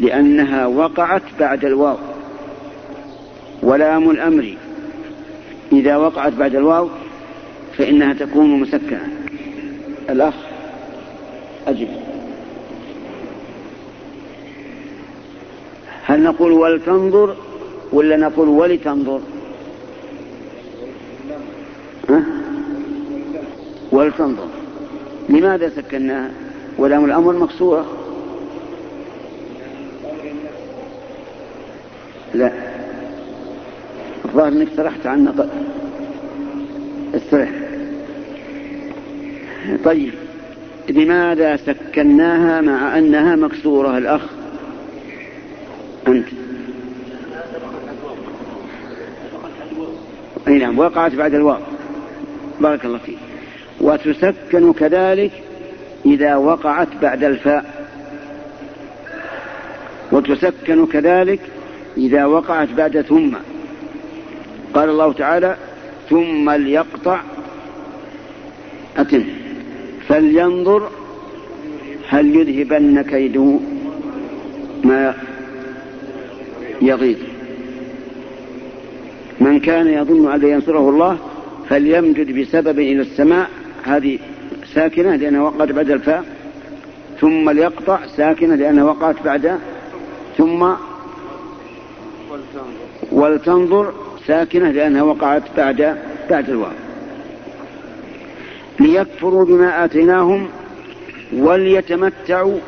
لأنها 0.00 0.66
وقعت 0.66 1.22
بعد 1.40 1.64
الواو. 1.64 1.96
ولام 3.62 4.10
الأمر 4.10 4.54
إذا 5.72 5.96
وقعت 5.96 6.32
بعد 6.32 6.54
الواو 6.54 6.88
فإنها 7.78 8.12
تكون 8.12 8.60
مسكنة. 8.60 9.08
الأخ 10.10 10.34
أجب 11.66 11.88
هل 16.04 16.22
نقول 16.22 16.52
ولتنظر 16.52 17.36
ولا 17.92 18.16
نقول 18.16 18.48
ولتنظر؟ 18.48 19.20
ها؟ 22.08 22.22
ولتنظر. 23.92 24.48
لماذا 25.28 25.68
سكناها؟ 25.68 26.30
ولام 26.78 27.04
الأمر 27.04 27.32
مكسورة 27.32 27.86
لا. 32.34 32.52
الظاهر 34.24 34.48
إنك 34.48 34.68
سرحت 34.76 35.06
عنا 35.06 35.48
استرح 37.14 37.50
طيب. 39.84 40.12
لماذا 40.88 41.56
سكناها 41.56 42.60
مع 42.60 42.98
أنها 42.98 43.36
مكسوره 43.36 43.98
الأخ؟ 43.98 44.22
أنت. 46.08 46.26
أي 50.48 50.58
نعم 50.58 50.78
وقعت 50.78 51.14
بعد 51.14 51.34
الواو. 51.34 51.60
بارك 52.60 52.84
الله 52.84 52.98
فيك. 52.98 53.18
وتسكن 53.80 54.72
كذلك 54.72 55.30
إذا 56.06 56.36
وقعت 56.36 56.88
بعد 57.02 57.24
الفاء. 57.24 57.86
وتسكن 60.12 60.86
كذلك 60.86 61.40
إذا 61.96 62.24
وقعت 62.24 62.68
بعد 62.68 63.00
ثم. 63.00 63.30
قال 64.74 64.88
الله 64.88 65.12
تعالى 65.12 65.56
ثم 66.10 66.50
ليقطع 66.50 67.20
أتم 68.96 69.24
فلينظر 70.08 70.90
هل 72.08 72.36
يذهبن 72.36 73.02
كيده 73.02 73.58
ما 74.84 75.14
يغيظ. 76.82 77.18
من 79.40 79.60
كان 79.60 79.88
يظن 79.88 80.32
أن 80.32 80.48
ينصره 80.48 80.90
الله 80.90 81.18
فليمجد 81.68 82.40
بسبب 82.40 82.78
إلى 82.78 83.00
السماء 83.00 83.50
هذه 83.84 84.18
ساكنة 84.74 85.16
لأنها 85.16 85.42
وقعت 85.42 85.72
بعد 85.72 85.90
الفاء 85.90 86.24
ثم 87.20 87.50
ليقطع 87.50 88.06
ساكنة 88.16 88.54
لأنها 88.54 88.84
وقعت 88.84 89.22
بعد 89.24 89.58
ثم 90.38 90.72
ولتنظر 93.12 93.92
ساكنة 94.26 94.70
لأنها 94.70 95.02
وقعت 95.02 95.42
بعد 95.56 95.96
بعد 96.30 96.50
الواو. 96.50 96.72
ليكفروا 98.80 99.44
بما 99.44 99.84
آتيناهم 99.84 100.48
وليتمتعوا 101.32 102.58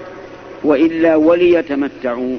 وإلا 0.64 1.16
وليتمتعوا. 1.16 2.36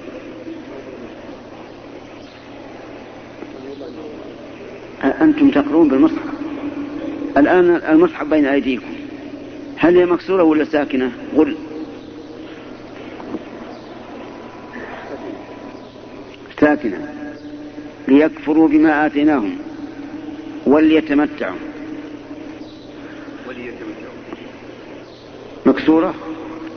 أنتم 5.03 5.49
تقرون 5.49 5.87
بالمصحف. 5.87 6.32
الآن 7.37 7.75
المصحف 7.75 8.27
بين 8.27 8.45
أيديكم. 8.45 8.93
هل 9.77 9.97
هي 9.97 10.05
مكسورة 10.05 10.43
ولا 10.43 10.63
ساكنة؟ 10.63 11.11
قل. 11.37 11.55
ساكنة. 16.59 17.13
ليكفروا 18.07 18.67
بما 18.67 19.05
آتيناهم 19.05 19.55
وليتمتعوا. 20.65 21.55
مكسورة؟ 25.65 26.15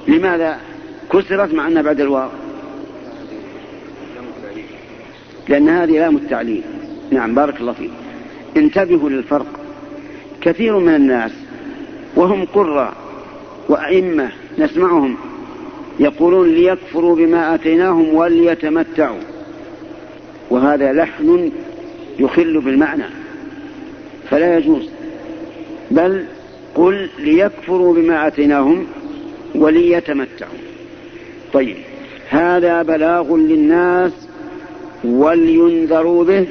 لماذا 0.08 0.60
كسرت 1.12 1.54
مع 1.54 1.68
أنها 1.68 1.82
بعد 1.82 2.00
الواو؟ 2.00 2.28
لأن 5.48 5.68
هذه 5.68 5.90
لام 5.90 6.16
التعليل. 6.16 6.62
نعم 7.10 7.34
بارك 7.34 7.60
الله 7.60 7.72
فيك. 7.72 7.90
انتبهوا 8.56 9.10
للفرق. 9.10 9.55
كثير 10.46 10.78
من 10.78 10.94
الناس 10.94 11.30
وهم 12.16 12.44
قراء 12.44 12.92
وأئمة 13.68 14.30
نسمعهم 14.58 15.16
يقولون 16.00 16.48
ليكفروا 16.48 17.16
بما 17.16 17.54
آتيناهم 17.54 18.14
وليتمتعوا. 18.14 19.20
وهذا 20.50 20.92
لحن 20.92 21.52
يخل 22.18 22.60
بالمعنى. 22.60 23.04
فلا 24.30 24.58
يجوز. 24.58 24.88
بل 25.90 26.24
قل 26.74 27.08
ليكفروا 27.18 27.94
بما 27.94 28.26
آتيناهم 28.26 28.86
وليتمتعوا. 29.54 30.58
طيب 31.52 31.76
هذا 32.28 32.82
بلاغ 32.82 33.36
للناس 33.36 34.12
ولينذروا 35.04 36.24
به 36.24 36.46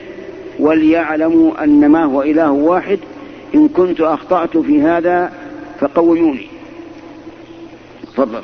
وليعلموا 0.59 1.63
أن 1.63 1.89
ما 1.89 2.03
هو 2.03 2.21
إله 2.21 2.51
واحد 2.51 2.99
إن 3.55 3.67
كنت 3.67 4.01
أخطأت 4.01 4.57
في 4.57 4.81
هذا 4.81 5.33
فقوموني 5.79 6.47
تفضل. 8.03 8.41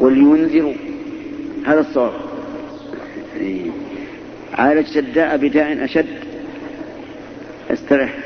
ولينذروا. 0.00 0.74
هذا 1.66 1.80
الصواب. 1.80 2.12
عالج 4.54 4.86
شداء 4.86 5.36
بداء 5.36 5.84
أشد. 5.84 6.24
استرح. 7.70 8.18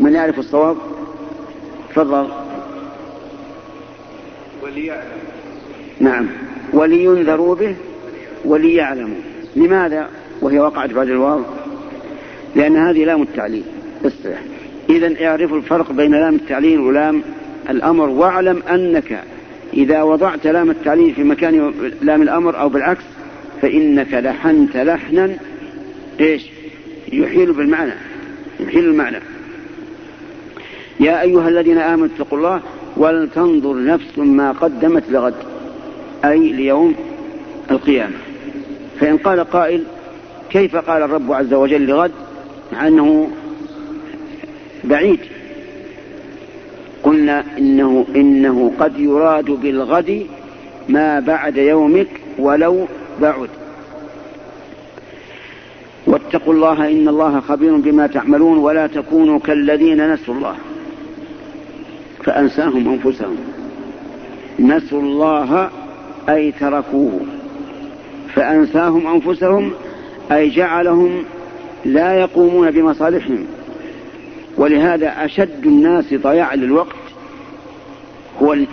من 0.00 0.14
يعرف 0.14 0.38
الصواب؟ 0.38 0.76
تفضل. 1.90 2.28
وليعلم. 4.62 5.39
نعم. 6.00 6.26
ولينذروا 6.72 7.54
به 7.54 7.74
وليعلموا. 8.44 9.18
لماذا؟ 9.56 10.08
وهي 10.40 10.58
وقعت 10.58 10.90
بعد 10.90 11.08
الواو. 11.08 11.40
لأن 12.56 12.76
هذه 12.76 13.04
لام 13.04 13.22
التعليل. 13.22 13.62
استرح 14.06 14.42
إذا 14.90 15.26
اعرفوا 15.26 15.56
الفرق 15.56 15.92
بين 15.92 16.10
لام 16.10 16.34
التعليل 16.34 16.80
ولام 16.80 17.22
الأمر 17.70 18.08
واعلم 18.08 18.62
أنك 18.70 19.22
إذا 19.74 20.02
وضعت 20.02 20.46
لام 20.46 20.70
التعليل 20.70 21.14
في 21.14 21.24
مكان 21.24 21.72
لام 22.02 22.22
الأمر 22.22 22.60
أو 22.60 22.68
بالعكس 22.68 23.02
فإنك 23.62 24.14
لحنت 24.14 24.76
لحنا 24.76 25.36
إيش؟ 26.20 26.46
يحيل 27.12 27.52
بالمعنى. 27.52 27.92
يحيل 28.60 28.84
المعنى. 28.84 29.18
يا 31.00 31.22
أيها 31.22 31.48
الذين 31.48 31.78
آمنوا 31.78 32.06
اتقوا 32.06 32.38
الله 32.38 32.60
ولتنظر 32.96 33.84
نفس 33.84 34.18
ما 34.18 34.52
قدمت 34.52 35.04
لغد. 35.10 35.34
أي 36.24 36.52
ليوم 36.52 36.94
القيامة. 37.70 38.16
فإن 39.00 39.16
قال 39.16 39.40
قائل 39.40 39.84
كيف 40.50 40.76
قال 40.76 41.02
الرب 41.02 41.32
عز 41.32 41.54
وجل 41.54 41.86
لغد؟ 41.86 42.12
مع 42.72 42.88
أنه 42.88 43.30
بعيد. 44.84 45.20
قلنا 47.02 47.44
إنه, 47.58 48.06
إنه 48.16 48.72
قد 48.80 48.98
يراد 48.98 49.44
بالغد 49.44 50.26
ما 50.88 51.20
بعد 51.20 51.56
يومك 51.56 52.08
ولو 52.38 52.86
بعد. 53.20 53.48
واتقوا 56.06 56.54
الله 56.54 56.90
إن 56.90 57.08
الله 57.08 57.40
خبير 57.40 57.76
بما 57.76 58.06
تعملون 58.06 58.58
ولا 58.58 58.86
تكونوا 58.86 59.38
كالذين 59.38 60.12
نسوا 60.12 60.34
الله. 60.34 60.54
فأنساهم 62.24 62.88
أنفسهم. 62.88 63.36
نسوا 64.58 65.02
الله 65.02 65.70
أي 66.28 66.52
تركوه 66.52 67.20
فأنساهم 68.34 69.06
أنفسهم 69.06 69.72
أي 70.32 70.50
جعلهم 70.50 71.24
لا 71.84 72.14
يقومون 72.14 72.70
بمصالحهم. 72.70 73.46
ولهذا 74.56 75.24
أشد 75.24 75.66
الناس 75.66 76.14
ضياعا 76.14 76.56
للوقت 76.56 76.96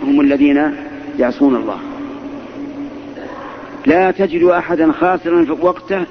هم 0.02 0.20
الذين 0.20 0.74
يعصون 1.18 1.56
الله. 1.56 1.78
لا 3.86 4.10
تجد 4.10 4.44
أحدا 4.44 4.92
خاسرا 4.92 5.44
في 5.44 5.52
وقته 5.52 6.04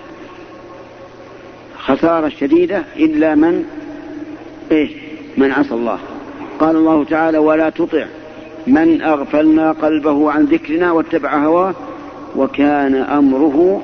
خسارة 1.78 2.30
شديدة 2.30 2.84
إلا 2.96 3.36
من 3.36 3.66
إيه 4.72 4.90
من 5.38 5.52
عصى 5.52 5.74
الله. 5.74 6.00
قال 6.60 6.76
الله 6.76 7.04
تعالى 7.04 7.38
ولا 7.38 7.70
تطع 7.70 8.06
من 8.68 9.02
أغفلنا 9.02 9.72
قلبه 9.72 10.32
عن 10.32 10.46
ذكرنا 10.46 10.92
واتبع 10.92 11.46
هواه 11.46 11.74
وكان 12.36 12.96
أمره 12.96 13.82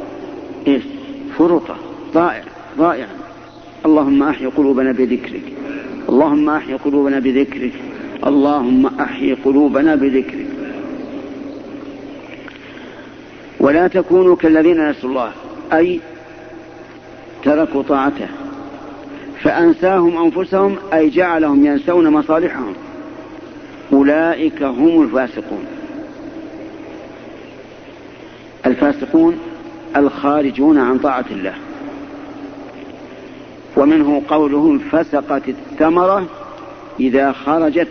إيه 0.67 0.81
فرطة 1.37 1.75
ضائع 2.13 2.43
ضائعا 2.77 3.23
اللهم 3.85 4.23
أحي 4.23 4.45
قلوبنا 4.45 4.91
بذكرك. 4.91 5.43
اللهم 6.09 6.49
أحي 6.49 6.73
قلوبنا 6.73 7.19
بذكرك. 7.19 7.73
اللهم 8.27 8.85
أحي 8.99 9.33
قلوبنا 9.33 9.95
بذكرك. 9.95 10.47
ولا 13.59 13.87
تكونوا 13.87 14.35
كالذين 14.35 14.89
نسوا 14.89 15.09
الله 15.09 15.31
أي 15.73 15.99
تركوا 17.43 17.83
طاعته. 17.83 18.27
فأنساهم 19.41 20.23
أنفسهم 20.23 20.75
أي 20.93 21.09
جعلهم 21.09 21.65
ينسون 21.65 22.09
مصالحهم. 22.09 22.73
أولئك 24.03 24.63
هم 24.63 25.01
الفاسقون. 25.01 25.65
الفاسقون 28.65 29.39
الخارجون 29.95 30.77
عن 30.77 30.97
طاعة 30.97 31.25
الله. 31.31 31.53
ومنه 33.77 34.21
قوله 34.27 34.79
فسقت 34.91 35.49
الثمرة 35.49 36.25
إذا 36.99 37.31
خرجت 37.31 37.87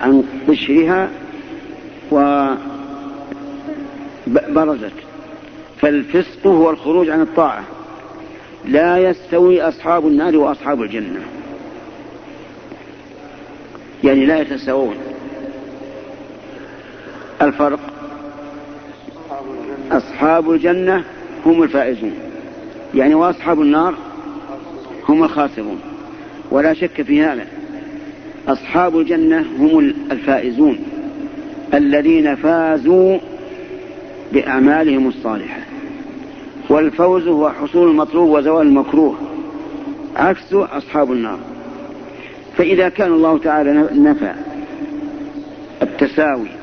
عن 0.00 0.24
قشرها 0.48 1.10
وبرزت 4.26 4.92
فالفسق 5.80 6.46
هو 6.46 6.70
الخروج 6.70 7.10
عن 7.10 7.20
الطاعة. 7.20 7.64
لا 8.64 8.98
يستوي 8.98 9.62
أصحاب 9.62 10.06
النار 10.06 10.36
وأصحاب 10.36 10.82
الجنة. 10.82 11.20
يعني 14.04 14.26
لا 14.26 14.40
يتساوون. 14.40 15.09
الفرق 17.42 17.80
أصحاب 19.92 20.50
الجنة 20.50 21.04
هم 21.46 21.62
الفائزون 21.62 22.12
يعني 22.94 23.14
وأصحاب 23.14 23.60
النار 23.60 23.94
هم 25.08 25.24
الخاسرون 25.24 25.80
ولا 26.50 26.74
شك 26.74 27.02
في 27.02 27.22
هذا. 27.22 27.46
أصحاب 28.48 28.98
الجنة 28.98 29.44
هم 29.58 29.78
الفائزون 30.10 30.78
الذين 31.74 32.34
فازوا 32.34 33.18
بأعمالهم 34.32 35.08
الصالحة 35.08 35.60
والفوز 36.68 37.28
هو 37.28 37.50
حصول 37.50 37.90
المطلوب 37.90 38.30
وزوال 38.30 38.66
المكروه 38.66 39.16
عكس 40.16 40.52
أصحاب 40.52 41.12
النار. 41.12 41.38
فإذا 42.56 42.88
كان 42.88 43.12
الله 43.12 43.38
تعالى 43.38 43.88
نفى 43.92 44.34
التساوي 45.82 46.59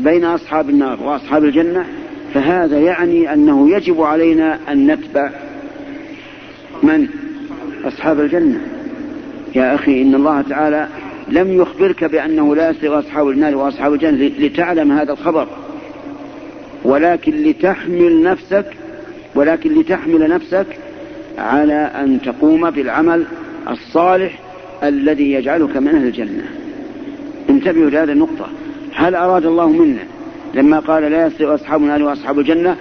بين 0.00 0.24
أصحاب 0.24 0.70
النار 0.70 1.02
وأصحاب 1.02 1.44
الجنة 1.44 1.84
فهذا 2.34 2.78
يعني 2.78 3.32
أنه 3.32 3.70
يجب 3.70 4.02
علينا 4.02 4.58
أن 4.68 4.90
نتبع 4.90 5.30
من؟ 6.82 7.08
أصحاب 7.84 8.20
الجنة. 8.20 8.60
يا 9.54 9.74
أخي 9.74 10.02
إن 10.02 10.14
الله 10.14 10.42
تعالى 10.42 10.88
لم 11.28 11.52
يخبرك 11.52 12.04
بأنه 12.04 12.56
لا 12.56 12.70
يستوي 12.70 12.98
أصحاب 12.98 13.28
النار 13.28 13.56
وأصحاب 13.56 13.92
الجنة 13.92 14.30
لتعلم 14.38 14.92
هذا 14.92 15.12
الخبر. 15.12 15.48
ولكن 16.84 17.32
لتحمل 17.32 18.22
نفسك 18.22 18.66
ولكن 19.34 19.80
لتحمل 19.80 20.28
نفسك 20.28 20.66
على 21.38 21.74
أن 21.74 22.18
تقوم 22.22 22.70
بالعمل 22.70 23.24
الصالح 23.70 24.38
الذي 24.82 25.32
يجعلك 25.32 25.76
من 25.76 25.88
أهل 25.88 26.06
الجنة. 26.06 26.44
انتبهوا 27.50 27.90
لهذه 27.90 28.12
النقطة. 28.12 28.46
هل 28.94 29.14
أراد 29.14 29.46
الله 29.46 29.68
منا 29.68 30.02
لما 30.54 30.78
قال 30.78 31.02
لا 31.02 31.26
يستوي 31.26 31.54
أصحاب 31.54 31.80
النار 31.80 32.02
وأصحاب 32.02 32.38
الجنة 32.38 32.76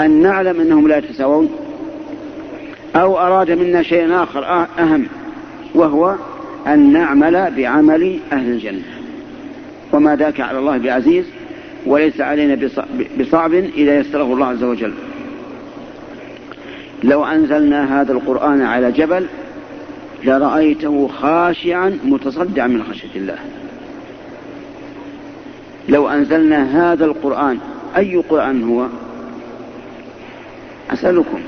أن 0.00 0.22
نعلم 0.22 0.60
أنهم 0.60 0.88
لا 0.88 0.98
يتساوون؟ 0.98 1.50
أو 2.96 3.18
أراد 3.18 3.50
منا 3.50 3.82
شيئا 3.82 4.22
آخر 4.22 4.66
أهم 4.78 5.06
وهو 5.74 6.14
أن 6.66 6.92
نعمل 6.92 7.50
بعمل 7.56 8.18
أهل 8.32 8.50
الجنة. 8.50 8.82
وما 9.92 10.16
ذاك 10.16 10.40
على 10.40 10.58
الله 10.58 10.78
بعزيز 10.78 11.24
وليس 11.86 12.20
علينا 12.20 12.68
بصعب 13.20 13.54
إذا 13.54 13.98
يسره 13.98 14.22
الله 14.22 14.46
عز 14.46 14.64
وجل. 14.64 14.92
لو 17.04 17.24
أنزلنا 17.24 18.00
هذا 18.00 18.12
القرآن 18.12 18.62
على 18.62 18.92
جبل 18.92 19.26
لرأيته 20.24 21.08
خاشعا 21.08 21.98
متصدعا 22.04 22.66
من 22.66 22.82
خشية 22.82 23.16
الله. 23.16 23.38
لو 25.88 26.08
أنزلنا 26.08 26.92
هذا 26.92 27.04
القرآن 27.04 27.58
أي 27.96 28.16
قرآن 28.16 28.62
هو؟ 28.62 28.86
أسألكم. 30.90 31.40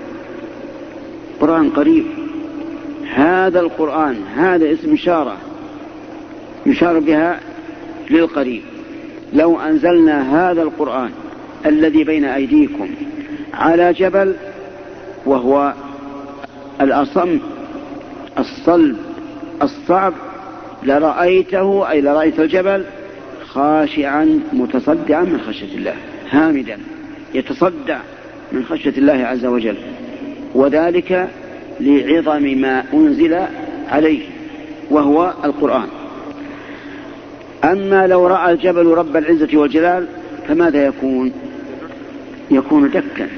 قرآن 1.40 1.70
قريب. 1.70 2.05
هذا 3.14 3.61
القرآن 3.61 4.16
هذا 4.37 4.73
اسم 4.73 4.92
إشارة. 4.92 5.37
يشار 6.66 6.99
بها 6.99 7.40
للقريب. 8.11 8.62
لو 9.33 9.61
أنزلنا 9.61 10.51
هذا 10.51 10.62
القرآن 10.62 11.11
الذي 11.66 12.05
بين 12.05 12.25
أيديكم 12.25 12.88
على 13.55 13.92
جبل 13.92 14.35
وهو 15.27 15.75
الأصم 16.81 17.38
الصلب 18.38 18.97
الصعب 19.62 20.12
لرأيته 20.83 21.90
أي 21.90 22.01
لرأيت 22.01 22.40
الجبل 22.40 22.85
خاشعا 23.54 24.40
متصدعا 24.52 25.22
من 25.22 25.40
خشية 25.48 25.76
الله 25.76 25.94
هامدا 26.30 26.78
يتصدع 27.34 27.98
من 28.52 28.64
خشية 28.64 28.98
الله 28.98 29.12
عز 29.12 29.44
وجل. 29.44 29.76
وذلك 30.54 31.28
لعظم 31.80 32.42
ما 32.42 32.84
أنزل 32.94 33.38
عليه 33.88 34.20
وهو 34.90 35.34
القرآن. 35.44 35.88
أما 37.64 38.06
لو 38.06 38.26
رأى 38.26 38.52
الجبل 38.52 38.86
رب 38.86 39.16
العزة 39.16 39.58
والجلال 39.58 40.06
فماذا 40.48 40.86
يكون؟ 40.86 41.32
يكون 42.50 42.90
دكا. 42.90 43.28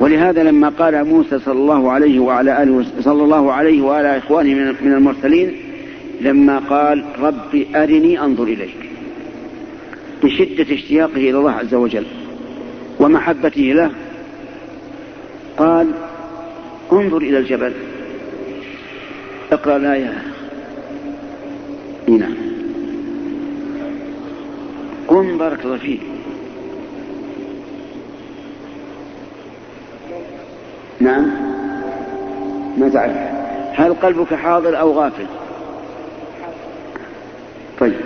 ولهذا 0.00 0.42
لما 0.42 0.68
قال 0.68 1.04
موسى 1.04 1.38
صلى 1.38 1.58
الله 1.58 1.90
عليه 1.92 2.18
وعلى 2.18 2.62
آله 2.62 2.84
صلى 3.00 3.22
الله 3.22 3.52
عليه 3.52 3.82
وعلى 3.82 4.18
إخوانه 4.18 4.74
من 4.82 4.92
المرسلين 4.92 5.52
لما 6.20 6.58
قال 6.58 7.04
رب 7.20 7.64
أرني 7.74 8.20
أنظر 8.20 8.44
إليك. 8.44 8.83
بشدة 10.24 10.74
اشتياقه 10.74 11.16
إلى 11.16 11.30
الله 11.30 11.50
عز 11.52 11.74
وجل 11.74 12.06
ومحبته 13.00 13.62
له 13.62 13.90
قال 15.58 15.90
انظر 16.92 17.16
إلى 17.16 17.38
الجبل. 17.38 17.72
اقرأ 19.52 19.76
الآية. 19.76 20.22
نعم 22.08 22.34
قم 25.08 25.38
بارك 25.38 25.64
الله 25.64 25.78
فيك. 25.78 26.00
نعم. 31.00 31.30
ما 32.78 32.88
تعرف. 32.88 33.34
هل 33.74 33.94
قلبك 33.94 34.34
حاضر 34.34 34.80
أو 34.80 34.92
غافل 34.92 35.26
طيب 37.80 38.00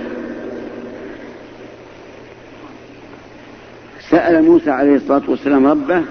موسى 4.41 4.71
عليه 4.71 4.95
الصلاة 4.95 5.23
والسلام 5.29 5.67
ربه 5.67 6.03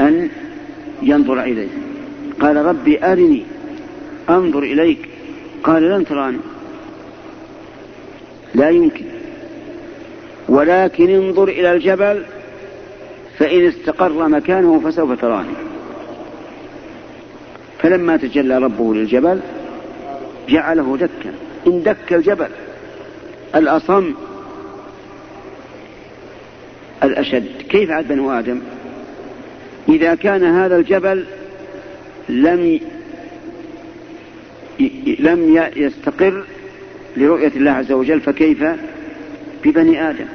أن 0.00 0.28
ينظر 1.02 1.42
إليه. 1.42 1.68
قال 2.40 2.56
ربي 2.56 3.04
أرني 3.04 3.42
أنظر 4.30 4.62
إليك. 4.62 5.08
قال 5.64 5.82
لن 5.82 6.04
تراني. 6.04 6.38
لا 8.54 8.70
يمكن. 8.70 9.04
ولكن 10.48 11.10
انظر 11.10 11.48
إلى 11.48 11.72
الجبل 11.72 12.24
فإن 13.38 13.66
استقر 13.66 14.28
مكانه 14.28 14.80
فسوف 14.80 15.20
تراني. 15.20 15.54
فلما 17.78 18.16
تجلى 18.16 18.58
ربه 18.58 18.94
للجبل 18.94 19.40
جعله 20.48 20.96
دكا. 20.96 21.32
إن 21.66 21.82
دك 21.82 22.12
الجبل 22.12 22.48
الأصم 23.54 24.12
الأشد. 27.02 27.46
كيف 27.68 27.90
عاد 27.90 28.08
بنو 28.08 28.30
آدم؟ 28.30 28.60
إذا 29.88 30.14
كان 30.14 30.44
هذا 30.44 30.76
الجبل 30.76 31.24
لم 32.28 32.80
لم 35.18 35.70
يستقر 35.76 36.44
لرؤية 37.16 37.52
الله 37.56 37.70
عز 37.70 37.92
وجل 37.92 38.20
فكيف 38.20 38.64
ببني 39.64 40.10
آدم؟ 40.10 40.26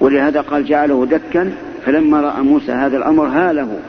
ولهذا 0.00 0.40
قال 0.40 0.64
جعله 0.64 1.06
دكا 1.06 1.52
فلما 1.86 2.20
رأى 2.20 2.42
موسى 2.42 2.72
هذا 2.72 2.96
الأمر 2.96 3.26
هاله 3.26 3.80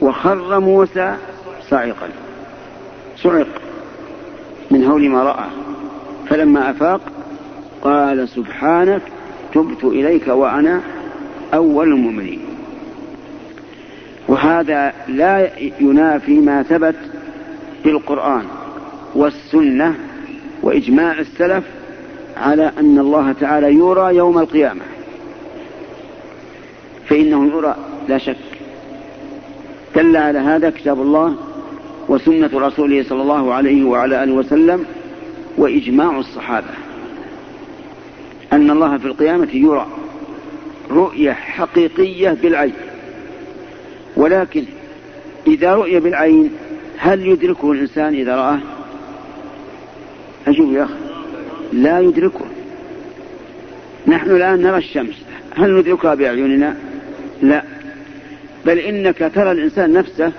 وخر 0.00 0.60
موسى 0.60 1.14
صاعقا. 1.70 2.08
صعق 3.16 3.46
من 4.70 4.84
هول 4.84 5.08
ما 5.08 5.22
رأى. 5.22 5.46
فلما 6.28 6.70
أفاق 6.70 7.00
قال 7.82 8.28
سبحانك 8.28 9.02
تبت 9.54 9.84
إليك 9.84 10.28
وأنا 10.28 10.80
أول 11.54 11.88
المؤمنين. 11.88 12.40
وهذا 14.28 14.92
لا 15.08 15.50
ينافي 15.80 16.40
ما 16.40 16.62
ثبت 16.62 16.96
بالقرآن 17.84 18.44
والسنة 19.14 19.94
وإجماع 20.62 21.18
السلف 21.18 21.64
على 22.36 22.72
أن 22.78 22.98
الله 22.98 23.32
تعالى 23.32 23.74
يرى 23.74 24.16
يوم 24.16 24.38
القيامة. 24.38 24.82
فإنه 27.06 27.46
يرى 27.46 27.76
لا 28.08 28.18
شك. 28.18 28.36
دل 29.96 30.16
على 30.16 30.38
هذا 30.38 30.70
كتاب 30.70 31.00
الله 31.00 31.34
وسنة 32.08 32.50
رسوله 32.54 33.02
صلى 33.02 33.22
الله 33.22 33.54
عليه 33.54 33.84
وعلى 33.84 34.22
آله 34.22 34.32
وسلم 34.32 34.84
وإجماع 35.58 36.18
الصحابة. 36.18 36.91
أن 38.52 38.70
الله 38.70 38.98
في 38.98 39.06
القيامة 39.06 39.48
يرى 39.52 39.86
رؤية 40.90 41.32
حقيقية 41.32 42.30
بالعين. 42.42 42.74
ولكن 44.16 44.64
إذا 45.46 45.74
رؤي 45.74 46.00
بالعين 46.00 46.50
هل 46.98 47.26
يدركه 47.26 47.72
الإنسان 47.72 48.14
إذا 48.14 48.36
رآه؟ 48.36 48.58
أجيب 50.46 50.72
يا 50.72 50.84
أخي 50.84 50.94
لا 51.72 52.00
يدركه. 52.00 52.44
نحن 54.06 54.30
الآن 54.30 54.62
نرى 54.62 54.78
الشمس 54.78 55.14
هل 55.56 55.78
ندركها 55.78 56.14
بأعيننا؟ 56.14 56.76
لا. 57.42 57.62
بل 58.66 58.78
إنك 58.78 59.30
ترى 59.34 59.52
الإنسان 59.52 59.92
نفسه 59.92 60.32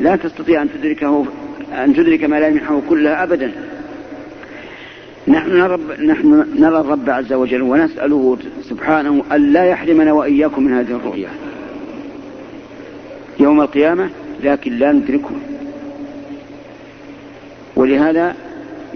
لا 0.00 0.16
تستطيع 0.16 0.62
أن 0.62 0.68
تدركه 0.72 1.26
أن 1.72 1.94
تدرك 1.94 2.24
ملامحه 2.24 2.80
كلها 2.88 3.22
أبدا. 3.22 3.52
نحن 5.28 5.58
نرى 5.58 5.78
نحن 6.06 6.46
نرى 6.58 6.80
الرب 6.80 7.10
عز 7.10 7.32
وجل 7.32 7.62
ونسأله 7.62 8.38
سبحانه 8.62 9.24
أن 9.32 9.52
لا 9.52 9.64
يحرمنا 9.64 10.12
وإياكم 10.12 10.62
من 10.62 10.72
هذه 10.72 10.90
الرؤيا. 10.90 11.28
يوم 13.40 13.60
القيامة 13.60 14.10
لكن 14.42 14.72
لا 14.72 14.92
ندركه. 14.92 15.30
ولهذا 17.76 18.34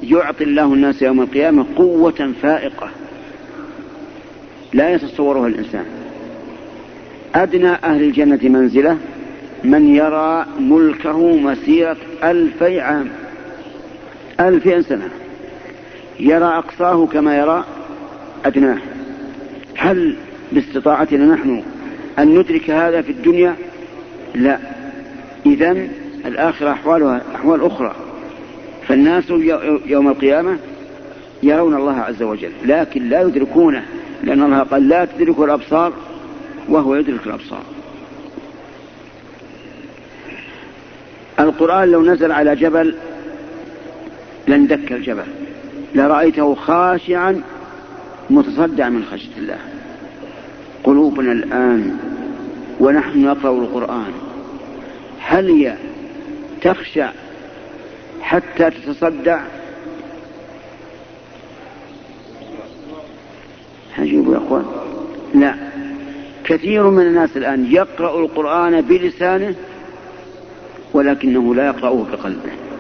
يعطي 0.03 0.45
الله 0.45 0.75
الناس 0.75 1.03
يوم 1.03 1.21
القيامة 1.21 1.67
قوة 1.77 2.33
فائقة. 2.43 2.89
لا 4.73 4.91
يتصورها 4.91 5.47
الإنسان. 5.47 5.85
أدنى 7.35 7.71
أهل 7.71 8.03
الجنة 8.03 8.41
منزلة 8.43 8.99
من 9.65 9.95
يرى 9.97 10.47
ملكه 10.61 11.37
مسيرة 11.37 11.97
ألفي 12.25 12.81
عام 12.81 13.09
ألفين 14.41 14.83
سنة. 14.83 15.09
يرى 16.21 16.45
أقصاه 16.45 17.07
كما 17.07 17.37
يرى 17.37 17.65
أدناه. 18.45 18.79
هل 19.77 20.17
باستطاعتنا 20.53 21.35
نحن 21.35 21.63
أن 22.19 22.39
ندرك 22.39 22.71
هذا 22.71 23.03
في 23.03 23.13
الدنيا؟ 23.13 23.57
لا. 24.35 24.59
إذا 25.47 25.89
الآخرة 26.27 26.71
أحوالها 26.71 27.23
أحوال 27.35 27.67
أخرى. 27.67 27.95
فالناس 28.89 29.31
يوم 29.87 30.09
القيامة 30.09 30.59
يرون 31.43 31.75
الله 31.75 32.01
عز 32.01 32.23
وجل 32.23 32.53
لكن 32.65 33.09
لا 33.09 33.23
يدركونه 33.23 33.85
لأن 34.23 34.43
الله 34.43 34.59
قال 34.59 34.89
لا 34.89 35.05
تدرك 35.05 35.39
الأبصار 35.39 35.93
وهو 36.69 36.95
يدرك 36.95 37.27
الأبصار. 37.27 37.63
القرآن 41.41 41.89
لو 41.89 42.03
نزل 42.03 42.33
على 42.33 42.57
جبل 42.57 42.95
لاندك 44.47 44.93
الجبل. 44.93 45.42
لرأيته 45.95 46.55
خاشعا 46.55 47.43
متصدع 48.31 48.89
من 48.89 49.05
خشية 49.05 49.37
الله. 49.39 49.59
قلوبنا 50.85 51.33
الآن 51.33 51.97
ونحن 52.81 53.25
نقرأ 53.25 53.53
القرآن. 53.53 54.13
هل 55.21 55.51
هي 55.51 55.77
تخشع 56.63 57.11
حتى 58.21 58.71
تتصدع؟ 58.71 59.41
عجيب 63.99 64.33
يا 64.33 64.37
أخوان. 64.39 64.65
لا. 65.35 65.55
كثير 66.45 66.91
من 66.91 67.03
الناس 67.03 67.37
الآن 67.37 67.73
يقرأ 67.73 68.21
القرآن 68.21 68.81
بلسانه 68.81 69.55
ولكنه 70.93 71.55
لا 71.55 71.67
يقرأه 71.67 72.07
بقلبه. 72.13 72.72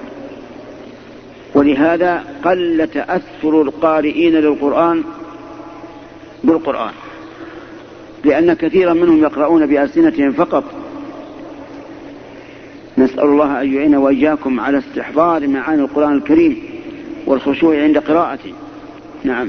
ولهذا 1.63 2.25
قل 2.45 2.89
تاثر 2.95 3.63
القارئين 3.63 4.33
للقرآن 4.33 5.03
بالقرآن. 6.45 6.93
لأن 8.25 8.53
كثيرا 8.53 8.93
منهم 8.93 9.23
يقرؤون 9.23 9.67
بألسنتهم 9.67 10.33
فقط. 10.33 10.65
نسأل 12.99 13.25
الله 13.25 13.63
أن 13.63 13.75
يعين 13.75 13.95
وإياكم 13.95 14.61
على 14.61 14.79
استحضار 14.79 15.49
معاني 15.49 15.83
القرآن 15.83 16.13
الكريم 16.13 16.63
والخشوع 17.27 17.83
عند 17.83 17.99
قراءته. 17.99 18.53
نعم. 19.25 19.49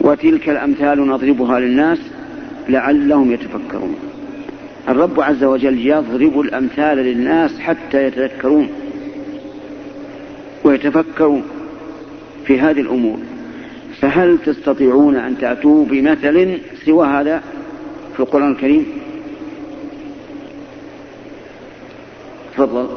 وتلك 0.00 0.48
الأمثال 0.48 1.06
نضربها 1.06 1.60
للناس 1.60 1.98
لعلهم 2.68 3.32
يتفكرون. 3.32 3.96
الرب 4.88 5.20
عز 5.20 5.44
وجل 5.44 5.86
يضرب 5.86 6.40
الأمثال 6.40 6.98
للناس 6.98 7.60
حتى 7.60 8.06
يتذكرون. 8.06 8.68
ويتفكروا 10.66 11.40
في 12.46 12.60
هذه 12.60 12.80
الأمور. 12.80 13.18
فهل 14.00 14.38
تستطيعون 14.46 15.16
أن 15.16 15.38
تأتوا 15.38 15.84
بمثل 15.84 16.60
سوى 16.84 17.06
هذا 17.06 17.42
في 18.14 18.20
القرآن 18.20 18.52
الكريم؟ 18.52 18.86
تفضل. 22.52 22.88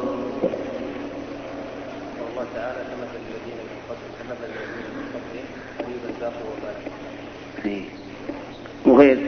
الله 2.40 2.46
تعالى 2.54 2.80
كمثل 2.90 3.20
الذين 3.28 3.58
من 3.70 3.78
قبل 3.88 4.06
كمثل 4.18 4.48
الذين 4.50 4.86
من 4.96 5.04
قبلهم 5.14 5.48
قريبا 5.78 6.08
ذاقوا 6.20 6.50
وبالا 6.50 6.90
وغير 8.86 9.18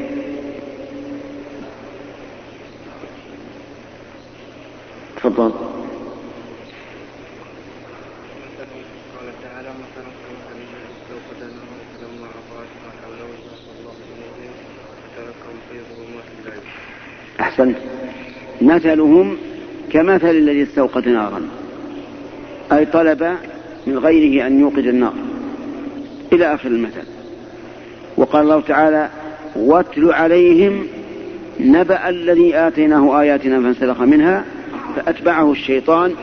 تفضل 5.16 5.50
قال 9.18 9.28
تعالى 9.42 9.68
مثلا 9.68 10.08
كمثل 10.22 10.56
الذي 10.56 10.88
استوقد 10.96 11.40
نارا 11.40 11.76
فلما 12.00 12.26
اضاءت 12.40 12.72
ما 12.84 12.90
حوله 13.02 13.28
ذهب 13.46 13.66
الله 13.78 13.94
بنورهم 14.08 14.54
فتركهم 15.02 15.56
في 15.68 15.76
ظلمات 15.94 16.28
الليل 16.38 16.64
احسنت 17.62 17.76
مثلهم 18.60 19.36
كمثل 19.92 20.30
الذي 20.30 20.62
استوقد 20.62 21.08
نارا 21.08 21.42
أي 22.72 22.86
طلب 22.86 23.36
من 23.86 23.98
غيره 23.98 24.46
أن 24.46 24.60
يوقد 24.60 24.86
النار. 24.86 25.12
إلى 26.32 26.54
آخر 26.54 26.68
المثل. 26.68 27.02
وقال 28.16 28.42
الله 28.42 28.60
تعالى 28.60 29.08
واتل 29.56 30.12
عليهم 30.12 30.86
نبأ 31.60 32.08
الذي 32.08 32.56
آتيناه 32.56 33.20
آياتنا 33.20 33.60
فانسلخ 33.60 34.00
منها 34.00 34.44
فأتبعه 34.96 35.52
الشيطان 35.52 36.14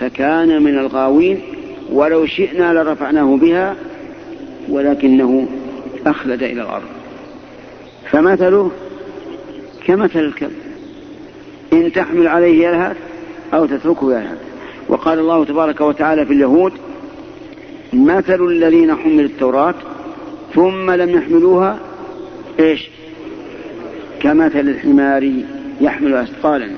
فكان 0.00 0.62
من 0.62 0.78
الغاوين 0.78 1.40
ولو 1.92 2.26
شئنا 2.26 2.72
لرفعناه 2.72 3.36
بها 3.36 3.76
ولكنه 4.68 5.48
أخلد 6.06 6.42
إلى 6.42 6.62
الأرض. 6.62 6.88
فمثله 8.10 8.70
كمثل 9.86 10.18
الكلب. 10.18 10.65
إن 11.72 11.92
تحمل 11.92 12.28
عليه 12.28 12.68
يلهث 12.68 12.96
أو 13.54 13.66
تتركه 13.66 14.12
يلهث. 14.12 14.38
وقال 14.88 15.18
الله 15.18 15.44
تبارك 15.44 15.80
وتعالى 15.80 16.26
في 16.26 16.32
اليهود 16.32 16.72
مثل 17.92 18.46
الذين 18.46 18.94
حملوا 18.94 19.20
التوراة 19.20 19.74
ثم 20.54 20.90
لم 20.90 21.10
يحملوها 21.10 21.78
إيش؟ 22.60 22.90
كمثل 24.20 24.60
الحمار 24.60 25.32
يحمل 25.80 26.14
أثقالا. 26.14 26.70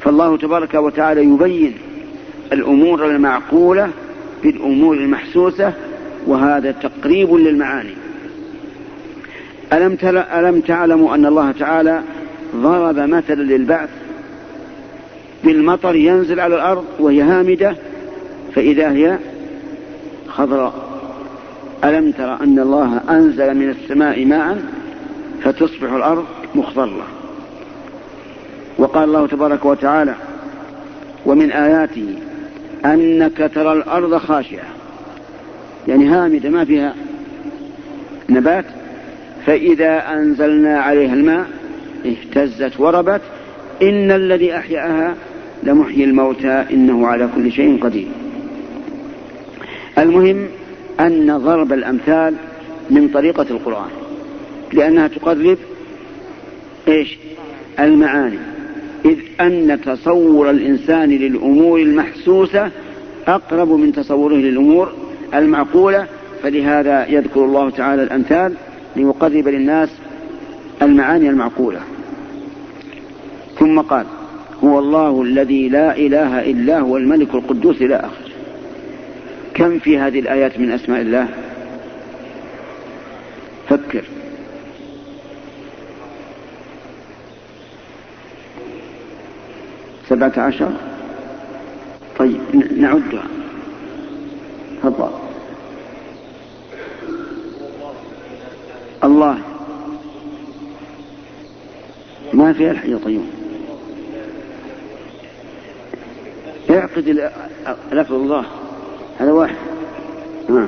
فالله 0.00 0.36
تبارك 0.36 0.74
وتعالى 0.74 1.24
يبين 1.24 1.74
الأمور 2.52 3.06
المعقولة 3.06 3.90
بالأمور 4.42 4.96
المحسوسة 4.96 5.72
وهذا 6.26 6.70
تقريب 6.72 7.34
للمعاني. 7.34 7.94
ألم, 9.72 9.96
ألم 10.34 10.60
تعلموا 10.60 11.14
أن 11.14 11.26
الله 11.26 11.52
تعالى 11.52 12.02
ضرب 12.56 12.98
مثلا 12.98 13.42
للبعث 13.42 13.88
بالمطر 15.44 15.94
ينزل 15.94 16.40
على 16.40 16.54
الأرض 16.54 16.84
وهي 16.98 17.22
هامدة 17.22 17.76
فإذا 18.54 18.90
هي 18.90 19.18
خضراء. 20.28 20.86
ألم 21.84 22.10
تر 22.10 22.34
أن 22.34 22.58
الله 22.58 23.00
أنزل 23.10 23.54
من 23.54 23.70
السماء 23.70 24.24
ماء 24.24 24.64
فتصبح 25.42 25.92
الأرض 25.92 26.24
مخضرة؟ 26.54 27.06
وقال 28.78 29.04
الله 29.04 29.26
تبارك 29.26 29.64
وتعالى 29.64 30.14
ومن 31.26 31.52
آياته 31.52 32.14
أنك 32.84 33.50
ترى 33.54 33.72
الأرض 33.72 34.16
خاشعة. 34.16 34.66
يعني 35.88 36.08
هامدة 36.08 36.50
ما 36.50 36.64
فيها 36.64 36.94
نبات. 38.28 38.64
فإذا 39.46 40.12
أنزلنا 40.12 40.80
عليها 40.80 41.14
الماء 41.14 41.46
اهتزت 42.06 42.80
وربت 42.80 43.20
إن 43.82 44.10
الذي 44.10 44.56
أحياها 44.56 45.14
لمحيي 45.62 46.04
الموتى 46.04 46.64
إنه 46.70 47.06
على 47.06 47.28
كل 47.34 47.52
شيء 47.52 47.82
قدير. 47.82 48.08
المهم 49.98 50.46
أن 51.00 51.36
ضرب 51.36 51.72
الأمثال 51.72 52.34
من 52.90 53.08
طريقة 53.08 53.46
القرآن 53.50 53.88
لأنها 54.72 55.08
تقرب 55.08 55.58
إيش؟ 56.88 57.18
المعاني. 57.80 58.38
إذ 59.04 59.18
أن 59.40 59.80
تصور 59.84 60.50
الإنسان 60.50 61.08
للأمور 61.08 61.80
المحسوسة 61.80 62.70
أقرب 63.26 63.68
من 63.68 63.92
تصوره 63.92 64.34
للأمور 64.34 64.92
المعقولة 65.34 66.06
فلهذا 66.42 67.06
يذكر 67.06 67.44
الله 67.44 67.70
تعالى 67.70 68.02
الأمثال 68.02 68.54
ليقرب 68.96 69.48
للناس 69.48 69.88
المعاني 70.82 71.30
المعقولة. 71.30 71.80
ثم 73.66 73.80
قال 73.80 74.06
هو 74.64 74.78
الله 74.78 75.22
الذي 75.22 75.68
لا 75.68 75.96
إله 75.96 76.50
إلا 76.50 76.78
هو 76.78 76.96
الملك 76.96 77.34
القدوس 77.34 77.82
إلى 77.82 77.96
آخره. 77.96 78.32
كم 79.54 79.78
في 79.78 79.98
هذه 79.98 80.20
الآيات 80.20 80.58
من 80.58 80.70
أسماء 80.70 81.00
الله؟ 81.00 81.28
فكر. 83.68 84.04
سبعة 90.08 90.32
عشر؟ 90.36 90.72
طيب 92.18 92.40
نعدها. 92.76 93.24
تفضل. 94.82 95.10
الله. 99.04 99.38
ما 102.32 102.52
فيها 102.52 102.70
الحي 102.70 102.96
طيب؟ 102.96 103.45
اعقد 106.76 107.30
لفظ 107.92 108.12
الله. 108.12 108.44
هذا 109.18 109.32
واحد. 109.32 109.56
ها. 110.48 110.66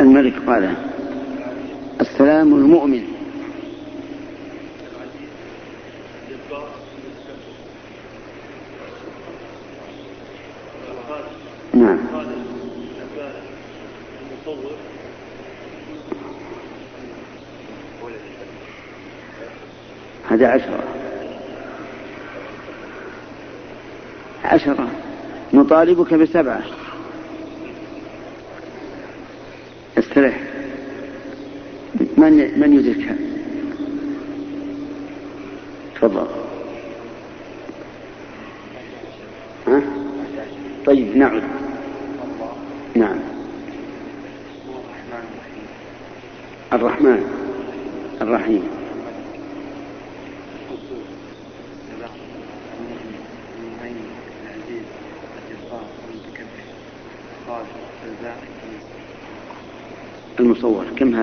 الملك 0.00 0.34
قال 0.46 0.74
السلام 2.00 2.54
المؤمن 2.54 3.04
نعم 11.74 11.98
هذا 20.28 20.46
عشرة 20.48 20.84
عشرة 24.44 24.88
نطالبك 25.54 26.14
بسبعة. 26.14 26.62
استرح 29.98 30.40
من 32.16 32.60
من 32.60 32.72
يدركها؟ 32.72 33.16
تفضل. 35.94 36.26
ها؟ 39.66 39.82
طيب 40.86 41.16
نعد 41.16 41.42
نعم. 42.94 43.16
الرحمن. 46.72 47.24
الرحيم. 48.20 48.79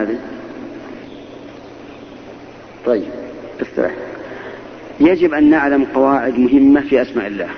هذا 0.02 0.16
طيب 2.86 3.04
استرح. 3.62 3.92
يجب 5.00 5.34
أن 5.34 5.50
نعلم 5.50 5.86
قواعد 5.96 6.40
مهمة 6.40 6.82
في 6.82 7.02
أسماء 7.02 7.28
الله. 7.28 7.50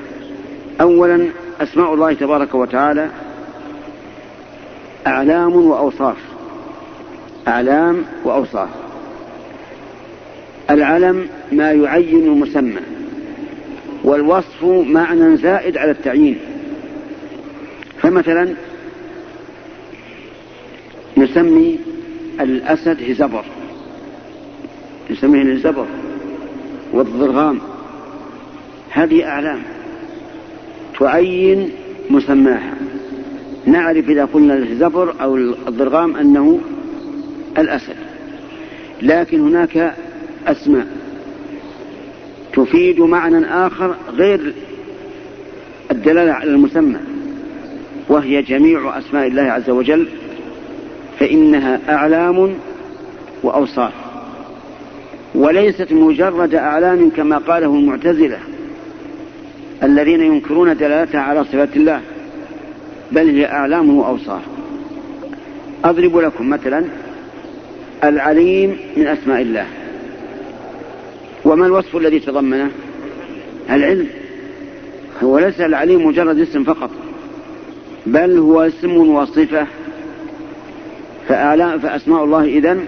أولا 0.82 1.26
أسماء 1.62 1.94
الله 1.94 2.14
تبارك 2.14 2.56
وتعالى 2.56 3.10
أعلام 5.08 5.56
وأوصاف. 5.56 6.18
أعلام 7.48 8.06
وأوصاف. 8.24 8.70
العلم 10.70 11.28
ما 11.52 11.72
يعين 11.72 12.26
المسمى 12.26 12.82
والوصف 14.04 14.64
معنى 14.64 15.38
زائد 15.38 15.78
على 15.78 15.92
التعيين. 15.92 16.40
فمثلا 18.02 18.54
نسمي 21.18 21.80
الأسد 22.40 23.12
هزبر. 23.12 23.44
نسميه 25.12 25.42
الهزبر 25.42 25.86
والضرغام. 26.94 27.60
هذه 28.90 29.26
أعلام 29.26 29.60
تعين 31.00 31.70
مسماها. 32.10 32.74
نعرف 33.66 34.10
إذا 34.10 34.26
قلنا 34.26 34.54
الزفر 34.54 35.16
أو 35.22 35.36
الضرغام 35.38 36.16
أنه 36.16 36.60
الأسد. 37.58 37.96
لكن 39.02 39.40
هناك 39.40 39.96
أسماء 40.48 40.88
تفيد 42.54 43.00
معنى 43.00 43.46
آخر 43.46 43.96
غير 44.10 44.54
الدلالة 45.92 46.32
على 46.32 46.50
المسمى 46.50 47.00
وهي 48.10 48.42
جميع 48.42 48.98
أسماء 48.98 49.28
الله 49.28 49.42
عز 49.42 49.70
وجل 49.70 50.08
فإنها 51.20 51.80
أعلام 51.90 52.56
وأوصاف 53.44 53.94
وليست 55.36 55.94
مجرد 55.94 56.56
أعلام 56.56 57.10
كما 57.10 57.38
قاله 57.38 57.76
المعتزلة 57.76 58.40
الذين 59.84 60.22
ينكرون 60.22 60.78
دلالتها 60.78 61.22
على 61.22 61.44
صفات 61.44 61.76
الله 61.76 62.02
بل 63.12 63.30
هي 63.30 63.46
أعلام 63.46 63.98
وأوصاف. 63.98 64.42
أضرب 65.86 66.18
لكم 66.18 66.50
مثلا 66.50 66.86
العليم 68.04 68.78
من 68.98 69.08
أسماء 69.08 69.42
الله. 69.42 69.66
وما 71.46 71.66
الوصف 71.66 71.96
الذي 71.96 72.20
تضمنه؟ 72.20 72.72
العلم. 73.70 74.08
هو 75.24 75.40
ليس 75.40 75.62
العليم 75.62 76.06
مجرد 76.08 76.40
اسم 76.40 76.64
فقط 76.64 76.92
بل 78.06 78.38
هو 78.38 78.62
اسم 78.62 78.98
وصفة 78.98 79.68
فأسماء 81.78 82.24
الله 82.24 82.44
إذن 82.44 82.86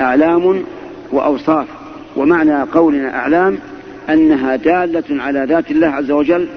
أعلام 0.00 0.62
وأوصاف. 1.12 1.66
ومعنى 2.16 2.62
قولنا 2.62 3.16
أعلام 3.16 3.58
أنها 4.10 4.56
دالة 4.56 5.22
على 5.22 5.46
ذات 5.48 5.70
الله 5.70 5.86
عز 5.86 6.10
وجل 6.10 6.48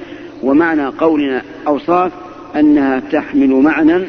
ومعنى 0.43 0.85
قولنا 0.85 1.41
أوصاف 1.67 2.11
أنها 2.55 3.01
تحمل 3.11 3.49
معنى 3.49 4.03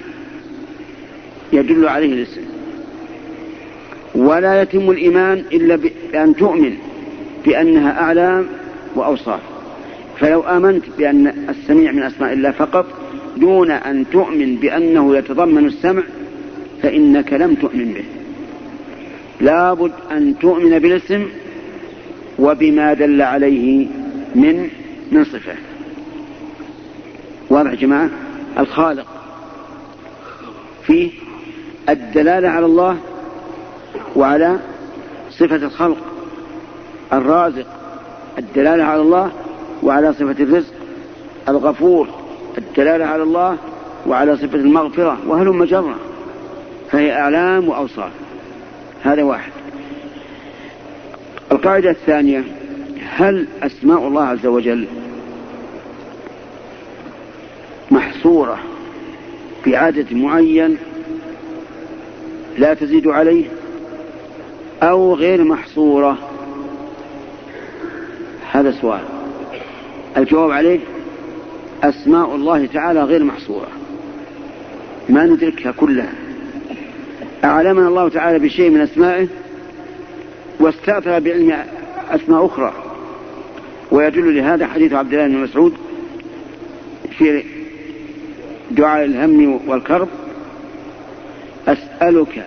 يدل 1.53 1.89
عليه 1.89 2.13
الاسم. 2.13 2.41
ولا 4.15 4.63
يتم 4.63 4.91
الإيمان 4.91 5.45
إلا 5.53 5.77
بأن 6.13 6.37
تؤمن 6.37 6.75
بأنها 7.45 8.01
أعلام 8.01 8.47
وأوصاف. 8.95 9.41
فلو 10.21 10.41
آمنت 10.41 10.85
بأن 10.99 11.27
السميع 11.49 11.93
من 11.93 12.03
أسماء 12.03 12.33
الله 12.33 12.51
فقط 12.51 12.87
دون 13.37 13.71
أن 13.71 14.05
تؤمن 14.13 14.57
بأنه 14.57 15.17
يتضمن 15.17 15.67
السمع 15.67 16.03
فإنك 16.85 17.33
لم 17.33 17.55
تؤمن 17.55 17.93
به. 17.93 18.05
لابد 19.41 19.93
أن 20.13 20.39
تؤمن 20.39 20.79
بالاسم 20.79 21.27
وبما 22.39 22.95
دل 22.95 23.23
عليه 23.23 23.87
من 24.35 24.69
من 25.13 25.25
صفة. 25.25 25.55
واضح 27.51 27.71
يا 27.71 27.77
جماعة؟ 27.77 28.11
الخالق. 28.59 29.07
فيه 30.87 31.11
الدلالة 31.89 32.49
على 32.49 32.67
الله 32.67 32.97
وعلى 34.17 34.59
صفة 35.31 35.57
الخلق. 35.57 35.99
الرازق 37.13 37.67
الدلالة 38.39 38.85
على 38.85 39.03
الله 39.03 39.33
وعلى 39.83 40.13
صفة 40.13 40.43
الرزق. 40.43 40.75
الغفور 41.49 42.09
الدلالة 42.59 43.05
على 43.05 43.23
الله 43.23 43.57
وعلى 44.07 44.37
صفة 44.37 44.59
المغفرة. 44.59 45.19
وهلم 45.27 45.65
جرة 45.65 46.04
فهي 46.95 47.13
أعلام 47.13 47.69
وأوصاف. 47.69 48.11
هذا 49.03 49.23
واحد. 49.23 49.53
القاعدة 51.53 51.91
الثانية 51.91 52.45
هل 53.17 53.47
أسماء 53.63 54.09
الله 54.09 54.23
عز 54.23 54.47
وجل 54.47 54.87
محصورة 57.91 58.59
بعدد 59.67 60.15
معين 60.15 60.77
لا 62.59 62.75
تزيد 62.75 63.07
عليه 63.07 63.45
أو 64.83 65.15
غير 65.15 65.45
محصورة؟ 65.45 66.19
هذا 68.53 68.71
سؤال. 68.81 69.05
الجواب 70.17 70.51
عليه 70.51 70.81
أسماء 71.83 72.35
الله 72.35 72.67
تعالى 72.67 73.03
غير 73.03 73.25
محصورة. 73.25 73.69
ما 75.09 75.27
ندركها 75.27 75.73
كلها. 75.73 76.24
أعلمنا 77.45 77.89
الله 77.89 78.09
تعالى 78.09 78.39
بشيء 78.39 78.71
من 78.71 78.81
أسمائه 78.81 79.27
واستأثر 80.61 81.19
بعلم 81.19 81.57
أسماء 82.11 82.47
أخرى. 82.47 82.73
ويدل 83.91 84.37
لهذا 84.37 84.67
حديث 84.67 84.93
عبد 84.93 85.15
الله 85.15 85.27
بن 85.27 85.37
مسعود 85.37 85.75
في 87.19 87.43
دعاء 88.71 89.05
الهم 89.05 89.61
والكرب 89.69 90.09
أسألك 91.69 92.47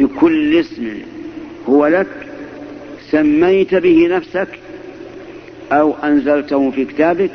بكل 0.00 0.58
اسم 0.60 0.94
هو 1.68 1.86
لك 1.86 2.06
سميت 3.10 3.74
به 3.74 4.08
نفسك 4.10 4.48
أو 5.72 5.94
أنزلته 6.04 6.70
في 6.70 6.84
كتابك 6.84 7.30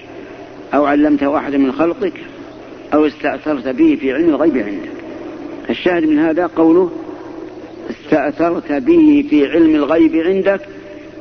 أو 0.74 0.86
علمته 0.86 1.38
أحد 1.38 1.56
من 1.56 1.72
خلقك 1.72 2.14
أو 2.94 3.06
استأثرت 3.06 3.68
به 3.68 3.98
في 4.02 4.14
علم 4.14 4.30
الغيب 4.30 4.58
عندك. 4.58 4.95
الشاهد 5.78 6.06
من 6.06 6.20
هذا 6.20 6.48
قوله 6.48 6.92
استأثرت 7.90 8.72
به 8.72 9.26
في 9.30 9.48
علم 9.48 9.76
الغيب 9.76 10.16
عندك 10.16 10.62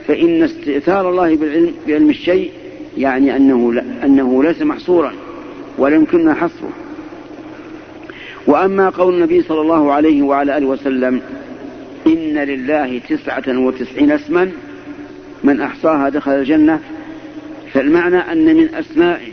فإن 0.06 0.42
استئثار 0.42 1.10
الله 1.10 1.36
بالعلم 1.36 1.74
بعلم 1.86 2.10
الشيء 2.10 2.50
يعني 2.96 3.36
أنه 3.36 3.82
أنه 4.04 4.42
ليس 4.42 4.62
محصورا 4.62 5.12
ولا 5.78 5.96
يمكننا 5.96 6.34
حصره. 6.34 6.72
وأما 8.46 8.88
قول 8.88 9.14
النبي 9.14 9.42
صلى 9.42 9.60
الله 9.60 9.92
عليه 9.92 10.22
وعلى 10.22 10.56
آله 10.56 10.66
وسلم 10.66 11.20
إن 12.06 12.38
لله 12.38 13.00
تسعة 13.08 13.58
وتسعين 13.58 14.10
اسما 14.10 14.50
من 15.44 15.60
أحصاها 15.60 16.08
دخل 16.08 16.32
الجنة 16.32 16.80
فالمعنى 17.72 18.16
أن 18.16 18.56
من 18.56 18.74
أسمائه 18.74 19.32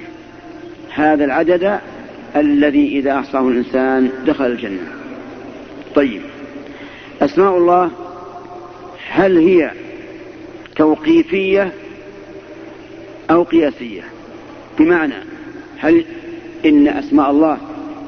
هذا 0.93 1.25
العدد 1.25 1.79
الذي 2.35 2.99
إذا 2.99 3.19
أحصاه 3.19 3.47
الإنسان 3.47 4.09
دخل 4.25 4.45
الجنة. 4.45 5.00
طيب. 5.95 6.21
أسماء 7.21 7.57
الله 7.57 7.91
هل 9.09 9.37
هي 9.37 9.71
توقيفية 10.75 11.71
أو 13.31 13.43
قياسية؟ 13.43 14.01
بمعنى 14.79 15.13
هل 15.77 16.05
إن 16.65 16.87
أسماء 16.87 17.31
الله 17.31 17.57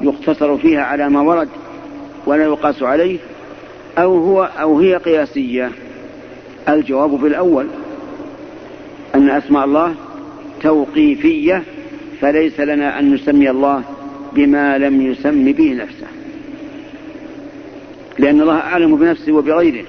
يقتصر 0.02 0.58
فيها 0.58 0.82
على 0.82 1.08
ما 1.08 1.20
ورد 1.20 1.48
ولا 2.26 2.44
يقاس 2.44 2.82
عليه 2.82 3.18
أو 3.98 4.18
هو 4.18 4.42
أو 4.42 4.78
هي 4.78 4.96
قياسية؟ 4.96 5.70
الجواب 6.68 7.10
بالأول 7.10 7.66
أن 9.14 9.30
أسماء 9.30 9.64
الله 9.64 9.94
توقيفية 10.62 11.62
فليس 12.20 12.60
لنا 12.60 12.98
أن 12.98 13.14
نسمي 13.14 13.50
الله 13.50 13.82
بما 14.32 14.78
لم 14.78 15.00
يسم 15.00 15.52
به 15.52 15.74
نفسه. 15.74 16.06
لأن 18.18 18.40
الله 18.40 18.58
أعلم 18.58 18.96
بنفسه 18.96 19.32
وبغيره. 19.32 19.84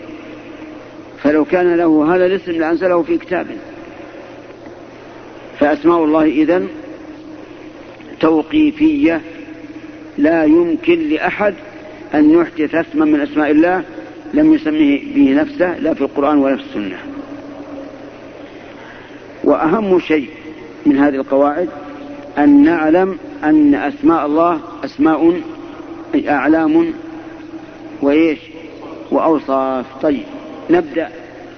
فلو 1.24 1.46
كان 1.46 1.76
له 1.76 2.16
هذا 2.16 2.26
الاسم 2.26 2.52
لأنزله 2.52 3.02
في 3.02 3.18
كتابه 3.18 3.56
فأسماء 5.60 6.04
الله 6.04 6.24
إذن 6.24 6.68
توقيفية. 8.20 9.22
لا 10.18 10.44
يمكن 10.44 11.10
لأحد 11.10 11.54
أن 12.14 12.32
يحدث 12.32 12.76
اسما 12.76 13.06
من 13.06 13.22
أسماء 13.22 13.52
الله 13.52 13.84
لم 14.34 14.54
يسميه 14.54 15.16
به 15.16 15.42
نفسه 15.42 15.80
لا 15.80 15.94
في 15.94 16.02
القرآن 16.02 16.38
ولا 16.38 16.56
في 16.56 16.64
السنة. 16.64 16.98
وأهم 19.44 20.00
شيء 20.00 20.30
من 20.86 20.98
هذه 20.98 21.16
القواعد 21.16 21.70
أن 22.38 22.64
نعلم 22.64 23.18
أن 23.44 23.76
أسماء 23.76 24.26
الله 24.26 24.60
أسماء 24.84 25.42
أعلام 26.28 26.94
وإيش؟ 28.02 28.39
وأوصاف. 29.12 29.86
طيب 30.02 30.24
نبدأ 30.70 31.10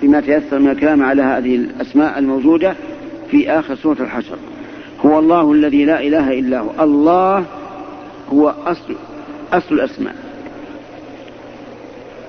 بما 0.02 0.22
تيسر 0.22 0.60
من 0.60 0.70
الكلام 0.70 1.04
على 1.04 1.22
هذه 1.22 1.56
الأسماء 1.56 2.20
الموجودة 2.20 2.76
في 3.32 3.52
آخر 3.52 3.76
سورة 3.76 3.98
الحشر. 4.00 4.38
هو 5.06 5.20
الله 5.20 5.52
الذي 5.52 5.86
لا 5.86 6.02
إله 6.02 6.40
إلا 6.40 6.60
هو. 6.60 6.70
الله 6.80 7.46
هو 8.34 8.54
أصل 8.66 8.96
أصل 9.54 9.76
الأسماء. 9.76 10.16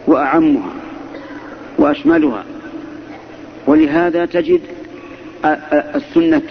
وأعمها 0.06 0.72
وأشملها. 1.78 2.44
ولهذا 3.66 4.26
تجد 4.26 4.60
السنة 5.94 6.42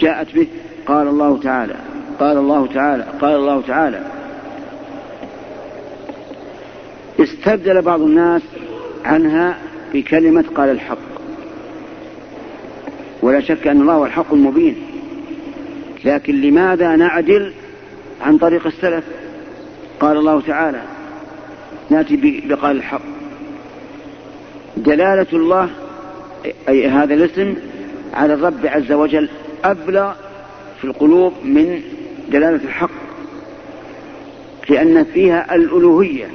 جاءت 0.00 0.34
به 0.34 0.46
قال 0.86 1.08
الله 1.08 1.38
تعالى 1.42 1.74
قال 2.20 2.38
الله 2.38 2.66
تعالى 2.66 3.04
قال 3.20 3.36
الله 3.36 3.62
تعالى 3.66 4.00
استبدل 7.20 7.82
بعض 7.82 8.00
الناس 8.00 8.42
عنها 9.04 9.58
بكلمة 9.94 10.44
قال 10.54 10.68
الحق. 10.68 10.98
ولا 13.22 13.40
شك 13.40 13.66
أن 13.66 13.80
الله 13.80 13.94
هو 13.94 14.06
الحق 14.06 14.32
المبين. 14.32 14.76
لكن 16.04 16.40
لماذا 16.40 16.96
نعدل 16.96 17.52
عن 18.20 18.38
طريق 18.38 18.66
السلف؟ 18.66 19.04
قال 20.00 20.16
الله 20.16 20.40
تعالى 20.40 20.82
نأتي 21.90 22.42
بقال 22.48 22.76
الحق. 22.76 23.02
دلالة 24.76 25.26
الله 25.32 25.70
أي 26.68 26.88
هذا 26.88 27.14
الاسم 27.14 27.54
على 28.14 28.34
الرب 28.34 28.66
عز 28.66 28.92
وجل 28.92 29.28
أبلغ 29.64 30.12
في 30.78 30.84
القلوب 30.84 31.32
من 31.44 31.80
دلالة 32.28 32.64
الحق 32.64 32.90
لأن 34.68 35.04
فيها 35.04 35.54
الألوهية. 35.54 36.28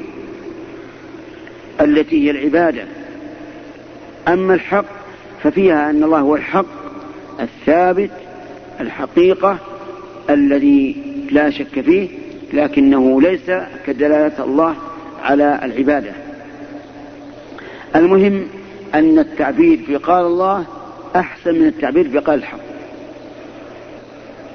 التي 1.84 2.26
هي 2.26 2.32
العبادة. 2.32 2.84
أما 4.28 4.54
الحق 4.54 4.86
ففيها 5.44 5.90
أن 5.90 6.04
الله 6.04 6.20
هو 6.20 6.36
الحق 6.36 6.66
الثابت 7.40 8.12
الحقيقة 8.80 9.58
الذي 10.30 10.96
لا 11.32 11.50
شك 11.50 11.82
فيه 11.82 12.10
لكنه 12.54 13.22
ليس 13.22 13.52
كدلالة 13.86 14.44
الله 14.44 14.76
على 15.24 15.60
العبادة. 15.64 16.12
المهم 17.96 18.48
أن 18.94 19.20
التعبير 19.20 19.80
في 19.88 19.96
قال 19.96 20.26
الله 20.26 20.66
أحسن 21.16 21.56
من 21.56 21.68
التعبير 21.68 22.10
في 22.10 22.18
قال 22.18 22.40
الحق. 22.40 22.60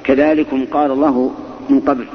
كذلكم 0.05 0.65
قال 0.65 0.91
الله 0.91 1.35
من 1.69 1.81
قبل. 1.81 2.07